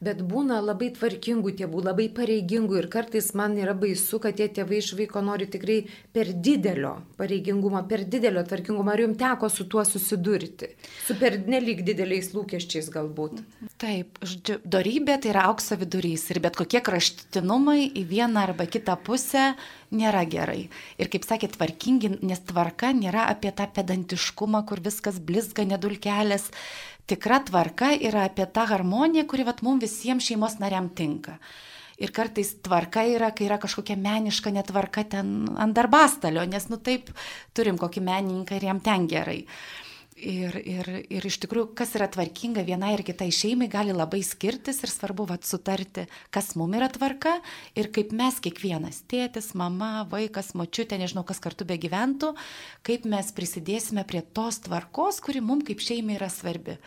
bet 0.00 0.20
būna 0.24 0.62
labai 0.64 0.86
tvarkingų 0.96 1.50
tėvų, 1.58 1.82
labai 1.84 2.06
pareigingų 2.16 2.78
ir 2.80 2.86
kartais 2.88 3.26
man 3.36 3.58
yra 3.60 3.74
baisu, 3.76 4.16
kad 4.22 4.38
tie 4.38 4.46
tėvai 4.48 4.78
iš 4.80 4.94
vaiko 4.96 5.20
nori 5.20 5.44
tikrai 5.52 5.82
per 6.16 6.30
didelio 6.46 6.94
pareigingumo, 7.18 7.82
per 7.90 8.06
didelio 8.08 8.46
tvarkingumo. 8.48 8.94
Ar 8.94 9.02
jums 9.04 9.20
teko 9.20 9.50
su 9.52 9.66
tuo 9.68 9.84
susidurti? 9.84 10.70
Su 11.04 11.18
per 11.20 11.36
nelik 11.44 11.84
dideliais 11.84 12.32
lūkesčiais 12.32 12.88
galbūt? 12.96 13.44
Taip, 13.76 14.24
darybė 14.64 15.18
tai 15.20 15.34
yra 15.34 15.44
aukso 15.50 15.76
vidurys 15.76 16.24
ir 16.32 16.40
bet 16.48 16.56
kokie 16.56 16.80
kraštutinumai 16.80 17.90
į 17.92 18.08
vieną 18.08 18.46
arba 18.48 18.64
kitą 18.72 18.96
pusę 19.04 19.50
nėra 19.92 20.24
gerai. 20.24 20.70
Ir 20.96 21.12
kaip 21.12 21.28
sakė, 21.28 21.52
tvarkingi, 21.52 22.16
nes 22.24 22.40
tvarka 22.48 22.96
nėra 22.96 23.28
apie 23.36 23.52
tą 23.52 23.68
pedantiškumą, 23.68 24.64
kur 24.64 24.80
viskas 24.80 25.20
blizga, 25.20 25.68
nedulkelės 25.68 26.48
tikra 27.06 27.40
tvarka 27.46 27.92
yra 27.94 28.26
apie 28.26 28.46
tą 28.46 28.66
harmoniją, 28.70 29.26
kuri 29.30 29.46
vat 29.46 29.62
mums 29.62 29.84
visiems 29.84 30.26
šeimos 30.26 30.58
nariam 30.62 30.90
tinka. 30.90 31.38
Ir 31.96 32.12
kartais 32.12 32.50
tvarka 32.60 33.06
yra, 33.08 33.30
kai 33.32 33.46
yra 33.46 33.56
kažkokia 33.62 33.96
meniška 33.96 34.52
netvarka 34.52 35.06
ten 35.16 35.46
ant 35.56 35.76
darbastalio, 35.76 36.44
nes 36.44 36.68
nu 36.68 36.76
taip 36.76 37.08
turim 37.56 37.78
kokį 37.80 38.02
menininką 38.04 38.58
ir 38.58 38.68
jam 38.68 38.82
ten 38.84 39.06
gerai. 39.08 39.44
Ir, 40.16 40.54
ir, 40.64 40.86
ir 41.12 41.24
iš 41.28 41.36
tikrųjų, 41.42 41.74
kas 41.76 41.90
yra 41.98 42.06
tvarkinga 42.08 42.62
vienai 42.64 42.94
ir 42.94 43.02
kitai 43.04 43.26
šeimai, 43.36 43.66
gali 43.68 43.92
labai 43.92 44.22
skirtis 44.24 44.78
ir 44.80 44.88
svarbu 44.88 45.26
vat, 45.28 45.44
sutarti, 45.44 46.06
kas 46.32 46.54
mums 46.56 46.78
yra 46.78 46.88
tvarka 46.88 47.34
ir 47.76 47.90
kaip 47.92 48.14
mes 48.16 48.38
kiekvienas, 48.40 49.02
tėtis, 49.12 49.50
mama, 49.52 50.06
vaikas, 50.08 50.54
močiutė, 50.56 50.96
nežinau, 51.02 51.26
kas 51.28 51.42
kartu 51.44 51.68
be 51.68 51.76
gyventų, 51.82 52.32
kaip 52.88 53.04
mes 53.12 53.28
prisidėsime 53.36 54.06
prie 54.08 54.24
tos 54.24 54.62
tvarkos, 54.64 55.20
kuri 55.20 55.44
mums 55.44 55.68
kaip 55.68 55.84
šeimai 55.84 56.16
yra 56.16 56.32
svarbi 56.32 56.78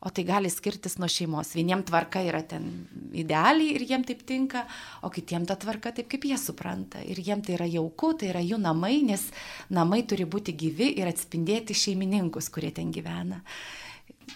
o 0.00 0.10
tai 0.14 0.24
gali 0.24 0.50
skirtis 0.50 0.96
nuo 0.98 1.08
šeimos. 1.10 1.54
Vieniem 1.58 1.82
tvarka 1.86 2.22
yra 2.22 2.42
ten 2.46 2.68
idealiai 3.12 3.74
ir 3.74 3.84
jiem 3.88 4.04
taip 4.06 4.22
tinka, 4.28 4.64
o 5.02 5.10
kitiem 5.10 5.46
ta 5.48 5.56
tvarka 5.58 5.92
taip, 5.96 6.08
kaip 6.12 6.28
jie 6.28 6.38
supranta. 6.38 7.02
Ir 7.02 7.18
jiem 7.18 7.42
tai 7.42 7.56
yra 7.58 7.66
jauku, 7.66 8.12
tai 8.18 8.30
yra 8.30 8.44
jų 8.44 8.60
namai, 8.62 9.00
nes 9.08 9.28
namai 9.74 10.04
turi 10.06 10.28
būti 10.28 10.54
gyvi 10.54 10.92
ir 11.00 11.10
atspindėti 11.10 11.74
šeimininkus, 11.74 12.50
kurie 12.54 12.70
ten 12.74 12.94
gyvena. 12.94 13.42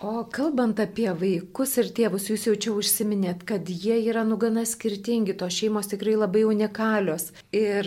O 0.00 0.24
kalbant 0.24 0.80
apie 0.80 1.10
vaikus 1.14 1.76
ir 1.78 1.90
tėvus, 1.94 2.24
jūs 2.30 2.46
jau 2.48 2.54
čia 2.64 2.72
užsiminėt, 2.74 3.44
kad 3.46 3.68
jie 3.68 3.98
yra 4.08 4.24
nugana 4.26 4.64
skirtingi, 4.66 5.36
tos 5.38 5.54
šeimos 5.54 5.90
tikrai 5.92 6.16
labai 6.16 6.42
unikalios. 6.48 7.28
Ir 7.54 7.86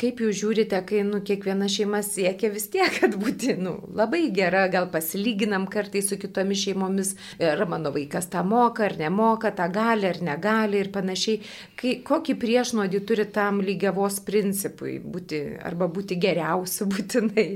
kaip 0.00 0.22
jūs 0.22 0.38
žiūrite, 0.38 0.78
kai 0.88 1.02
nu, 1.08 1.20
kiekviena 1.26 1.68
šeima 1.68 2.00
siekia 2.06 2.52
vis 2.54 2.68
tiek, 2.72 2.88
kad 3.00 3.18
būti 3.20 3.56
nu, 3.60 3.74
labai 3.92 4.22
gera, 4.34 4.64
gal 4.72 4.88
pasilyginam 4.94 5.66
kartais 5.72 6.08
su 6.08 6.16
kitomis 6.22 6.62
šeimomis, 6.62 7.14
ar 7.52 7.66
mano 7.68 7.92
vaikas 7.92 8.30
tą 8.32 8.44
moka, 8.46 8.86
ar 8.88 8.96
nemoka, 9.02 9.52
tą 9.52 9.66
gali, 9.74 10.08
ar 10.08 10.22
negali 10.24 10.80
ir 10.80 10.92
panašiai. 10.94 11.42
Kai, 11.76 11.98
kokį 12.06 12.38
priešnodį 12.38 13.02
turi 13.08 13.26
tam 13.34 13.60
lygiavos 13.66 14.22
principui 14.24 15.00
būti, 15.02 15.42
arba 15.60 15.90
būti 15.90 16.16
geriausiu 16.22 16.88
būtinai? 16.94 17.50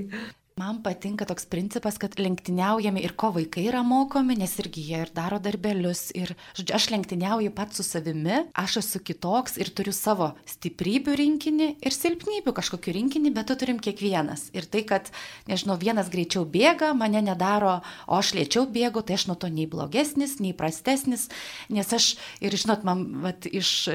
Man 0.57 0.79
patinka 0.81 1.27
toks 1.29 1.45
principas, 1.53 1.99
kad 2.01 2.15
lenktyniaujame 2.17 3.03
ir 3.05 3.13
ko 3.21 3.29
vaikai 3.35 3.67
yra 3.69 3.83
mokomi, 3.85 4.39
nes 4.41 4.55
irgi 4.63 4.87
jie 4.87 5.03
ir 5.05 5.11
daro 5.13 5.37
darbelius. 5.37 6.07
Ir, 6.17 6.31
žodžiu, 6.57 6.73
aš 6.79 6.87
lenktyniauju 6.95 7.51
pats 7.53 7.77
su 7.77 7.85
savimi, 7.85 8.39
aš 8.57 8.79
esu 8.81 9.03
kitoks 9.05 9.59
ir 9.61 9.69
turiu 9.77 9.93
savo 9.93 10.31
stiprybių 10.49 11.19
rinkinį 11.21 11.69
ir 11.77 11.93
silpnybių 11.93 12.55
kažkokiu 12.57 12.95
rinkinį, 12.97 13.35
bet 13.37 13.51
tu 13.51 13.59
turim 13.61 13.83
kiekvienas. 13.85 14.47
Ir 14.57 14.65
tai, 14.65 14.81
kad, 14.89 15.11
nežinau, 15.45 15.77
vienas 15.77 16.09
greičiau 16.09 16.49
bėga, 16.49 16.95
mane 16.97 17.21
nedaro, 17.29 17.83
o 18.09 18.17
aš 18.17 18.33
lėčiau 18.41 18.65
bėgu, 18.65 19.05
tai 19.05 19.21
aš 19.21 19.29
nuo 19.29 19.37
to 19.37 19.53
nei 19.53 19.69
blogesnis, 19.69 20.39
nei 20.41 20.57
prastesnis, 20.57 21.29
nes 21.69 21.93
aš 21.93 22.15
ir, 22.41 22.57
žinot, 22.57 22.81
man 22.89 23.05
vat, 23.29 23.45
iš 23.45 23.91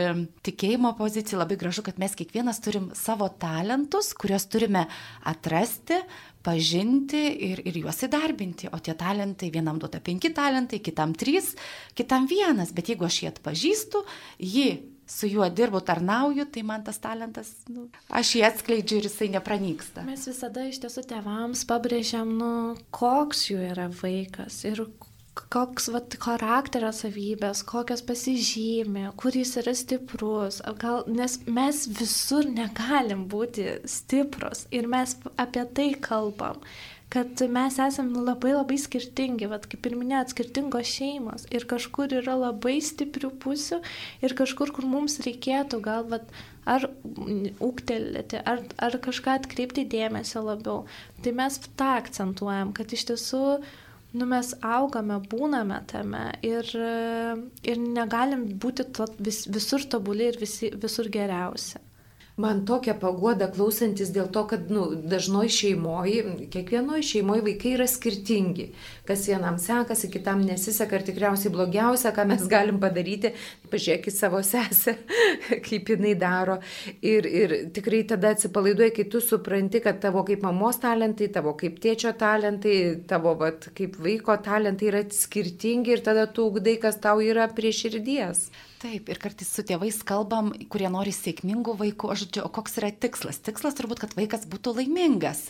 tikėjimo 0.46 0.94
pozicijų 1.02 1.42
labai 1.42 1.58
gražu, 1.66 1.82
kad 1.90 1.98
mes 1.98 2.14
kiekvienas 2.14 2.62
turim 2.62 2.92
savo 2.94 3.34
talentus, 3.42 4.14
kuriuos 4.14 4.46
turime 4.54 4.86
atrasti 5.26 6.04
pažinti 6.46 7.22
ir, 7.50 7.62
ir 7.68 7.82
juos 7.84 8.02
įdarbinti. 8.08 8.72
O 8.74 8.80
tie 8.84 8.96
talentai, 8.98 9.52
vienam 9.54 9.80
duota 9.82 10.02
penki 10.04 10.34
talentai, 10.36 10.82
kitam 10.84 11.16
trys, 11.18 11.54
kitam 11.98 12.28
vienas. 12.30 12.74
Bet 12.76 12.92
jeigu 12.94 13.08
aš 13.08 13.22
jį 13.24 13.30
atpažįstu, 13.34 14.04
jį 14.40 14.70
su 15.12 15.28
juo 15.28 15.48
dirbu, 15.50 15.82
tarnauju, 15.84 16.46
tai 16.54 16.64
man 16.64 16.84
tas 16.88 17.00
talentas, 17.04 17.50
nu, 17.68 17.90
aš 18.08 18.36
jį 18.38 18.46
atskleidžiu 18.48 19.02
ir 19.02 19.08
jisai 19.10 19.28
nepranyksta. 19.34 20.06
Mes 20.08 20.24
visada 20.30 20.64
iš 20.70 20.80
tiesų 20.86 21.04
tėvams 21.10 21.66
pabrėžiam, 21.68 22.32
nu, 22.40 22.52
koks 22.96 23.50
jų 23.52 23.60
yra 23.74 23.90
vaikas 24.02 24.62
ir 24.70 24.86
koks 25.34 25.88
vat, 25.94 26.16
charakterio 26.20 26.92
savybės, 26.96 27.64
kokios 27.68 28.04
pasižymė, 28.04 29.08
kur 29.20 29.36
jis 29.36 29.56
yra 29.62 29.74
stiprus, 29.78 30.60
gal, 30.82 31.06
nes 31.08 31.38
mes 31.48 31.86
visur 32.00 32.48
negalim 32.48 33.28
būti 33.32 33.68
stiprus 33.88 34.66
ir 34.76 34.90
mes 34.92 35.16
apie 35.40 35.64
tai 35.78 35.92
kalbam, 36.04 36.60
kad 37.12 37.42
mes 37.52 37.78
esame 37.84 38.24
labai 38.24 38.54
labai 38.56 38.78
skirtingi, 38.80 39.48
vat, 39.52 39.68
kaip 39.72 39.88
ir 39.88 39.96
minėjot, 40.00 40.32
skirtingos 40.32 40.92
šeimos 40.92 41.48
ir 41.52 41.68
kažkur 41.68 42.12
yra 42.22 42.38
labai 42.40 42.78
stiprių 42.84 43.32
pusių 43.44 43.82
ir 44.24 44.36
kažkur, 44.40 44.72
kur 44.76 44.88
mums 44.88 45.20
reikėtų 45.24 45.80
gal 45.84 46.08
vat, 46.12 46.28
ar 46.68 46.90
ūktelėti, 47.04 48.40
ar, 48.48 48.64
ar 48.80 49.00
kažką 49.04 49.40
atkreipti 49.40 49.88
dėmesio 49.92 50.44
labiau. 50.46 50.84
Tai 51.24 51.36
mes 51.40 51.58
tą 51.80 51.96
akcentuojam, 52.02 52.76
kad 52.76 52.92
iš 52.96 53.08
tiesų 53.12 53.46
nu, 54.14 54.28
mes 54.28 54.54
augame, 54.62 55.20
būname 55.32 55.80
tame 55.92 56.26
ir, 56.46 56.68
ir 57.64 57.86
negalim 58.00 58.48
būti 58.64 58.90
to, 58.96 59.08
vis, 59.20 59.46
visur 59.48 59.86
tobuli 59.94 60.32
ir 60.32 60.42
visi, 60.42 60.72
visur 60.84 61.10
geriausi. 61.14 61.82
Man 62.42 62.62
tokia 62.66 62.94
pagoda 62.96 63.50
klausantis 63.52 64.10
dėl 64.16 64.30
to, 64.32 64.46
kad 64.50 64.70
nu, 64.72 64.86
dažnoj 65.12 65.50
šeimoje, 65.52 66.22
kiekvienoje 66.54 67.04
šeimoje 67.10 67.44
vaikai 67.48 67.74
yra 67.76 67.88
skirtingi. 67.92 68.70
Kas 69.08 69.26
vienam 69.28 69.60
sekasi, 69.60 70.10
kitam 70.14 70.46
nesiseka 70.48 70.98
ir 70.98 71.06
tikriausiai 71.10 71.52
blogiausia, 71.54 72.14
ką 72.16 72.26
mes 72.32 72.48
galim 72.50 72.80
padaryti, 72.82 73.34
pažiūrėkit 73.72 74.16
savo 74.16 74.42
sesę, 74.46 74.96
kaip 75.68 75.92
jinai 75.94 76.14
daro. 76.20 76.60
Ir, 77.02 77.28
ir 77.28 77.56
tikrai 77.76 78.04
tada 78.10 78.34
atsipalaiduoji, 78.36 78.96
kai 78.98 79.08
tu 79.12 79.22
supranti, 79.24 79.82
kad 79.84 80.02
tavo 80.04 80.26
kaip 80.28 80.44
mamos 80.46 80.82
talentai, 80.84 81.32
tavo 81.34 81.56
kaip 81.60 81.80
tėčio 81.84 82.14
talentai, 82.20 82.76
tavo 83.10 83.36
vat, 83.40 83.70
kaip 83.78 83.98
vaiko 84.02 84.38
talentai 84.44 84.92
yra 84.92 85.06
skirtingi 85.16 85.96
ir 85.96 86.04
tada 86.06 86.28
tu 86.30 86.50
ugdai, 86.52 86.78
kas 86.82 87.00
tau 87.04 87.24
yra 87.24 87.48
prie 87.56 87.74
širdies. 87.76 88.50
Taip, 88.82 89.12
ir 89.14 89.20
kartais 89.22 89.50
su 89.54 89.62
tėvais 89.68 90.00
kalbam, 90.08 90.50
kurie 90.74 90.90
nori 90.90 91.12
sėkmingų 91.14 91.76
vaikų, 91.84 92.08
aš 92.14 92.24
žodžiu, 92.26 92.48
o 92.48 92.50
koks 92.54 92.80
yra 92.82 92.90
tikslas? 92.90 93.38
Tikslas 93.46 93.78
turbūt, 93.78 94.02
kad 94.02 94.16
vaikas 94.18 94.48
būtų 94.50 94.74
laimingas, 94.80 95.44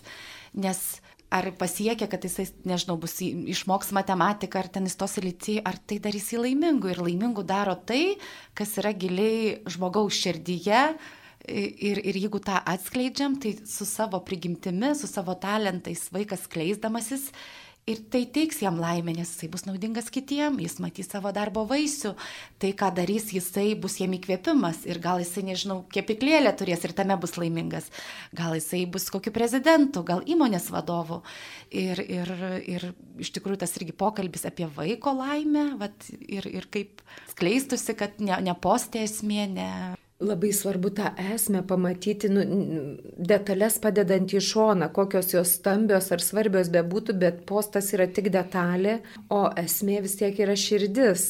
nes 0.51 0.81
ar 1.31 1.47
pasiekia, 1.57 2.09
kad 2.11 2.25
jisai, 2.27 2.49
nežinau, 2.67 2.97
bus 2.99 3.15
išmoks 3.23 3.93
matematiką, 3.95 4.59
ar 4.59 4.69
ten 4.75 4.89
įstos 4.89 5.17
į 5.21 5.25
lycijį, 5.29 5.63
ar 5.67 5.79
tai 5.87 6.01
darys 6.03 6.29
jį 6.33 6.43
laimingu. 6.43 6.91
Ir 6.91 7.01
laimingu 7.01 7.45
daro 7.47 7.77
tai, 7.87 8.17
kas 8.57 8.75
yra 8.81 8.91
giliai 8.91 9.57
žmogaus 9.71 10.19
širdyje. 10.19 10.83
Ir, 11.51 11.97
ir 12.05 12.17
jeigu 12.21 12.37
tą 12.43 12.59
atskleidžiam, 12.69 13.39
tai 13.41 13.55
su 13.65 13.87
savo 13.89 14.19
prigimtimi, 14.21 14.91
su 14.93 15.09
savo 15.09 15.33
talentais 15.41 16.03
vaikas 16.13 16.45
kleisdamasis, 16.51 17.31
Ir 17.89 17.97
tai 18.13 18.27
teiks 18.29 18.59
jam 18.61 18.75
laimę, 18.77 19.15
nes 19.17 19.31
jisai 19.31 19.47
bus 19.49 19.63
naudingas 19.65 20.11
kitiem, 20.13 20.59
jis 20.61 20.75
matys 20.83 21.07
savo 21.09 21.31
darbo 21.33 21.63
vaisių, 21.65 22.11
tai 22.61 22.69
ką 22.77 22.91
darys 22.93 23.31
jisai 23.33 23.71
bus 23.73 23.95
jam 23.97 24.13
įkvėpimas 24.13 24.83
ir 24.85 24.99
gal 25.01 25.17
jisai, 25.23 25.41
nežinau, 25.47 25.79
kepiklėlę 25.89 26.53
turės 26.59 26.85
ir 26.85 26.93
tame 26.93 27.17
bus 27.17 27.33
laimingas, 27.41 27.89
gal 28.37 28.53
jisai 28.53 28.83
bus 28.85 29.09
kokiu 29.09 29.33
prezidentu, 29.33 30.05
gal 30.05 30.21
įmonės 30.29 30.69
vadovu. 30.69 31.23
Ir, 31.73 32.03
ir, 32.05 32.29
ir 32.69 32.85
iš 33.17 33.33
tikrųjų 33.33 33.63
tas 33.65 33.73
irgi 33.81 33.97
pokalbis 33.97 34.45
apie 34.45 34.69
vaiko 34.77 35.15
laimę 35.17 35.71
vat, 35.81 36.05
ir, 36.21 36.45
ir 36.53 36.69
kaip 36.69 37.01
skleistusi, 37.33 37.97
kad 37.97 38.21
ne, 38.21 38.37
ne 38.45 38.55
postė 38.61 39.07
esmė, 39.09 39.49
ne 39.57 39.71
Labai 40.21 40.51
svarbu 40.53 40.91
tą 40.93 41.07
esmę 41.33 41.63
pamatyti, 41.65 42.29
nu, 42.29 42.43
detalės 43.31 43.79
padedant 43.81 44.29
į 44.29 44.41
šoną, 44.45 44.91
kokios 44.93 45.33
jos 45.33 45.55
stambios 45.57 46.11
ar 46.13 46.21
svarbios 46.21 46.69
bebūtų, 46.73 47.15
bet 47.23 47.39
postas 47.49 47.89
yra 47.95 48.05
tik 48.05 48.29
detalė, 48.33 48.99
o 49.33 49.47
esmė 49.57 50.03
vis 50.05 50.19
tiek 50.19 50.37
yra 50.45 50.53
širdis 50.53 51.25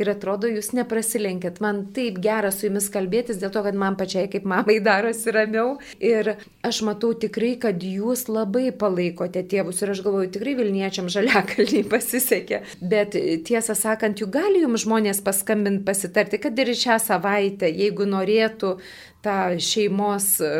ir 0.00 0.10
atrodo, 0.10 0.48
jūs 0.50 0.72
neprasilenkėt. 0.76 1.60
Man 1.64 1.84
taip 1.96 2.18
gera 2.24 2.50
su 2.54 2.68
jumis 2.68 2.88
kalbėtis, 2.92 3.38
dėl 3.42 3.52
to, 3.54 3.62
kad 3.66 3.78
man 3.78 3.98
pačiai 4.00 4.28
kaip 4.32 4.46
mamai 4.48 4.80
darosi 4.84 5.34
ramiau. 5.34 5.76
Ir 6.02 6.34
aš 6.66 6.82
matau 6.86 7.12
tikrai, 7.18 7.54
kad 7.62 7.82
jūs 7.84 8.26
labai 8.32 8.70
palaikote 8.76 9.44
tėvus 9.50 9.82
ir 9.82 9.94
aš 9.94 10.04
galvoju, 10.06 10.32
tikrai 10.34 10.56
Vilniečiam 10.58 11.10
žaliakalniai 11.12 11.86
pasisekė. 11.94 12.62
Bet 12.82 13.18
tiesą 13.46 13.78
sakant, 13.78 14.20
juk 14.22 14.34
gali 14.34 14.64
jums 14.64 14.86
žmonės 14.86 15.22
paskambinti, 15.24 15.84
pasitarti, 15.86 16.42
kad 16.42 16.58
ir 16.58 16.74
šią 16.78 17.00
savaitę, 17.02 17.70
jeigu 17.70 18.08
norėtų 18.08 18.76
tą 19.24 19.56
šeimos 19.64 20.28
e, 20.44 20.52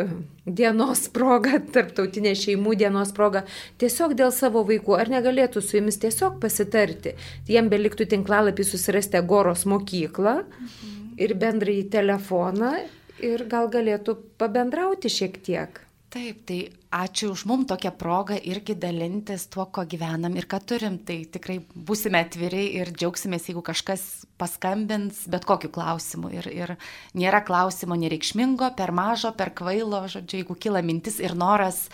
dienos 0.45 1.05
progą, 1.13 1.59
tarptautinė 1.75 2.33
šeimų 2.39 2.75
dienos 2.81 3.13
progą, 3.15 3.45
tiesiog 3.81 4.17
dėl 4.17 4.33
savo 4.33 4.65
vaikų, 4.67 4.97
ar 4.97 5.11
negalėtų 5.13 5.63
su 5.63 5.79
jumis 5.79 6.01
tiesiog 6.01 6.39
pasitarti. 6.41 7.15
Jiem 7.49 7.69
beliktų 7.71 8.09
tinklalapį 8.15 8.67
susirasti 8.67 9.21
Goros 9.29 9.65
mokyklą 9.69 10.39
mhm. 10.41 11.15
ir 11.21 11.37
bendrąjį 11.41 11.87
telefoną 11.93 12.75
ir 13.23 13.45
gal 13.51 13.69
galėtų 13.71 14.17
pabendrauti 14.41 15.11
šiek 15.13 15.39
tiek. 15.45 15.84
Taip, 16.15 16.45
tai 16.47 16.57
ačiū 16.95 17.33
už 17.33 17.41
mum 17.49 17.65
tokią 17.67 17.89
progą 17.99 18.37
irgi 18.39 18.71
dalintis 18.79 19.49
tuo, 19.51 19.65
ko 19.67 19.83
gyvenam 19.83 20.37
ir 20.39 20.45
ką 20.47 20.61
turim. 20.63 20.95
Tai 21.03 21.17
tikrai 21.27 21.57
būsime 21.75 22.21
atviri 22.23 22.61
ir 22.79 22.93
džiaugsimės, 22.95 23.49
jeigu 23.49 23.59
kažkas 23.67 24.05
paskambins 24.39 25.25
bet 25.27 25.43
kokiu 25.43 25.67
klausimu. 25.75 26.31
Ir, 26.31 26.47
ir 26.47 26.73
nėra 27.19 27.41
klausimo 27.43 27.97
nereikšmingo, 27.99 28.71
per 28.79 28.95
mažo, 28.95 29.33
per 29.35 29.51
kvailo, 29.59 30.05
žodžiu, 30.13 30.39
jeigu 30.39 30.55
kyla 30.55 30.79
mintis 30.87 31.19
ir 31.19 31.35
noras, 31.35 31.89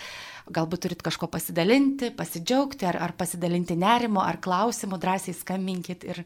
galbūt 0.53 0.85
turit 0.85 1.01
kažko 1.01 1.25
pasidalinti, 1.25 2.13
pasidžiaugti 2.13 2.85
ar, 2.91 3.01
ar 3.01 3.17
pasidalinti 3.17 3.73
nerimo 3.73 4.21
ar 4.21 4.37
klausimu, 4.37 5.01
drąsiai 5.01 5.33
skambinkit 5.33 6.05
ir 6.05 6.21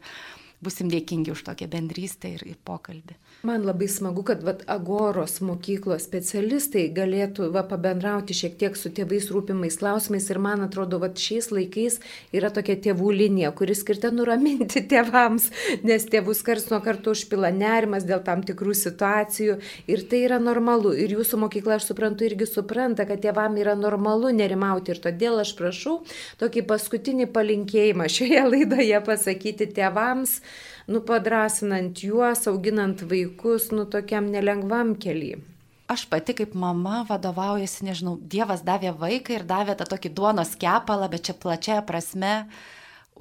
busim 0.60 0.92
dėkingi 0.92 1.32
už 1.32 1.48
tokią 1.48 1.72
bendrystę 1.72 2.36
ir, 2.36 2.44
ir 2.44 2.60
pokalbį. 2.60 3.16
Man 3.42 3.66
labai 3.66 3.88
smagu, 3.88 4.22
kad 4.24 4.40
vat, 4.42 4.62
Agoros 4.66 5.42
mokyklos 5.44 6.06
specialistai 6.08 6.86
galėtų 6.96 7.50
va, 7.52 7.60
pabendrauti 7.68 8.34
šiek 8.34 8.54
tiek 8.58 8.78
su 8.80 8.88
tėvais 8.96 9.28
rūpimais 9.28 9.76
klausimais 9.76 10.24
ir 10.32 10.40
man 10.40 10.64
atrodo, 10.64 10.96
kad 11.02 11.20
šiais 11.20 11.50
laikais 11.52 11.98
yra 12.34 12.48
tokia 12.50 12.78
tėvų 12.86 13.12
linija, 13.12 13.52
kuris 13.52 13.82
skirta 13.84 14.08
nuraminti 14.10 14.80
tėvams, 14.92 15.50
nes 15.84 16.06
tėvus 16.08 16.40
kars 16.46 16.70
nuo 16.72 16.80
karto 16.82 17.12
užpila 17.12 17.52
nerimas 17.52 18.06
dėl 18.08 18.22
tam 18.24 18.40
tikrų 18.46 18.72
situacijų 18.80 19.58
ir 19.92 20.06
tai 20.08 20.22
yra 20.30 20.40
normalu. 20.40 20.94
Ir 20.96 21.18
jūsų 21.18 21.42
mokykla, 21.44 21.76
aš 21.76 21.90
suprantu, 21.90 22.24
irgi 22.30 22.48
supranta, 22.48 23.04
kad 23.04 23.20
tėvam 23.20 23.60
yra 23.60 23.76
normalu 23.76 24.32
nerimauti 24.32 24.94
ir 24.94 25.02
todėl 25.04 25.42
aš 25.44 25.52
prašau 25.60 25.98
tokį 26.40 26.64
paskutinį 26.72 27.28
palinkėjimą 27.36 28.08
šioje 28.16 28.46
laidoje 28.54 29.02
pasakyti 29.12 29.68
tėvams 29.76 30.40
nu, 30.86 31.02
padrasinant 31.02 31.98
juos, 32.02 32.46
auginant 32.46 33.02
vaikus, 33.10 33.70
nu, 33.74 33.86
tokiam 33.90 34.30
nelengvam 34.30 34.94
keliui. 34.98 35.42
Aš 35.86 36.08
pati 36.10 36.34
kaip 36.34 36.54
mama 36.58 37.04
vadovaujasi, 37.06 37.84
nežinau, 37.86 38.16
Dievas 38.18 38.64
davė 38.66 38.90
vaiką 38.98 39.36
ir 39.36 39.44
davė 39.46 39.76
tą 39.78 39.86
tokį 39.92 40.10
duonos 40.18 40.56
kepalą, 40.58 41.06
bet 41.12 41.28
čia 41.28 41.34
plačia 41.38 41.78
prasme 41.86 42.48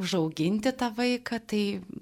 užauginti 0.01 0.73
tą 0.75 0.89
vaiką, 0.97 1.39
tai 1.45 1.61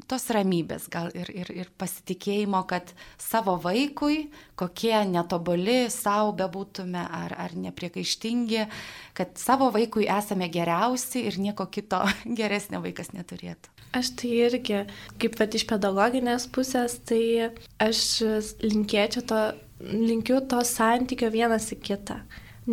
tos 0.10 0.26
ramybės 0.34 0.88
gal 0.94 1.12
ir, 1.14 1.28
ir, 1.36 1.52
ir 1.52 1.70
pasitikėjimo, 1.78 2.64
kad 2.70 2.94
savo 3.22 3.58
vaikui, 3.62 4.30
kokie 4.56 4.96
netobuli 5.12 5.92
savo 5.94 6.32
bebūtume 6.40 7.04
ar, 7.04 7.36
ar 7.38 7.60
nepriekaištingi, 7.60 8.64
kad 9.20 9.36
savo 9.38 9.68
vaikui 9.76 10.08
esame 10.08 10.48
geriausi 10.48 11.28
ir 11.28 11.42
nieko 11.44 11.68
kito 11.68 12.02
geresnio 12.40 12.82
vaikas 12.88 13.12
neturėtų. 13.14 13.83
Aš 13.94 14.10
tai 14.18 14.32
irgi, 14.48 14.80
kaip 15.22 15.36
pat 15.38 15.54
iš 15.54 15.68
pedagoginės 15.70 16.48
pusės, 16.54 16.96
tai 17.06 17.52
aš 17.84 18.00
linkėčiau 18.64 19.26
to, 19.30 19.42
linkiu 19.84 20.40
to 20.50 20.64
santykio 20.66 21.30
vienas 21.34 21.70
į 21.76 21.78
kitą. 21.86 22.18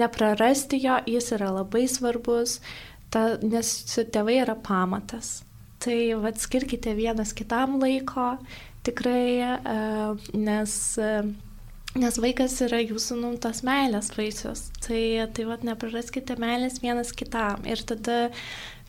Neprarasti 0.00 0.78
jo, 0.80 0.96
jis 1.10 1.32
yra 1.36 1.50
labai 1.52 1.84
svarbus, 1.90 2.60
ta, 3.12 3.36
nes 3.42 3.74
tėvai 4.14 4.38
yra 4.44 4.56
pamatas. 4.56 5.42
Tai 5.80 5.98
vad 6.22 6.40
skirkite 6.40 6.94
vienas 6.96 7.34
kitam 7.36 7.78
laiko, 7.80 8.34
tikrai, 8.86 9.58
nes, 10.36 10.74
nes 11.98 12.18
vaikas 12.22 12.56
yra 12.66 12.80
jūsų 12.82 13.18
numtos 13.20 13.62
meilės 13.66 14.12
vaisius. 14.16 14.68
Tai, 14.84 15.02
tai 15.34 15.46
vad 15.48 15.64
nepraraskite 15.66 16.36
meilės 16.40 16.80
vienas 16.84 17.12
kitam. 17.16 17.64
Ir 17.66 17.82
tada 17.86 18.30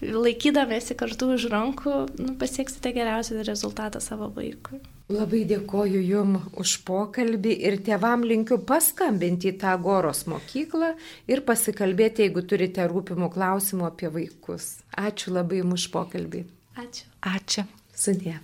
laikydamėsi 0.01 0.97
kartu 0.97 1.33
už 1.35 1.47
rankų, 1.51 1.93
nu, 2.21 2.33
pasieksite 2.41 2.93
geriausią 2.95 3.43
rezultatą 3.45 4.01
savo 4.03 4.31
vaikui. 4.35 4.81
Labai 5.11 5.41
dėkoju 5.49 6.01
Jum 6.07 6.37
už 6.61 6.77
pokalbį 6.87 7.57
ir 7.67 7.79
tėvam 7.83 8.23
linkiu 8.23 8.61
paskambinti 8.63 9.51
į 9.51 9.57
tą 9.59 9.73
Goros 9.83 10.23
mokyklą 10.31 10.93
ir 11.27 11.43
pasikalbėti, 11.47 12.27
jeigu 12.27 12.45
turite 12.47 12.85
rūpimų 12.87 13.31
klausimų 13.33 13.89
apie 13.89 14.13
vaikus. 14.13 14.77
Ačiū 14.95 15.35
labai 15.35 15.59
Jums 15.59 15.81
už 15.81 15.89
pokalbį. 15.97 16.45
Ačiū. 16.79 17.11
Ačiū. 17.33 17.67
Sudė. 17.91 18.39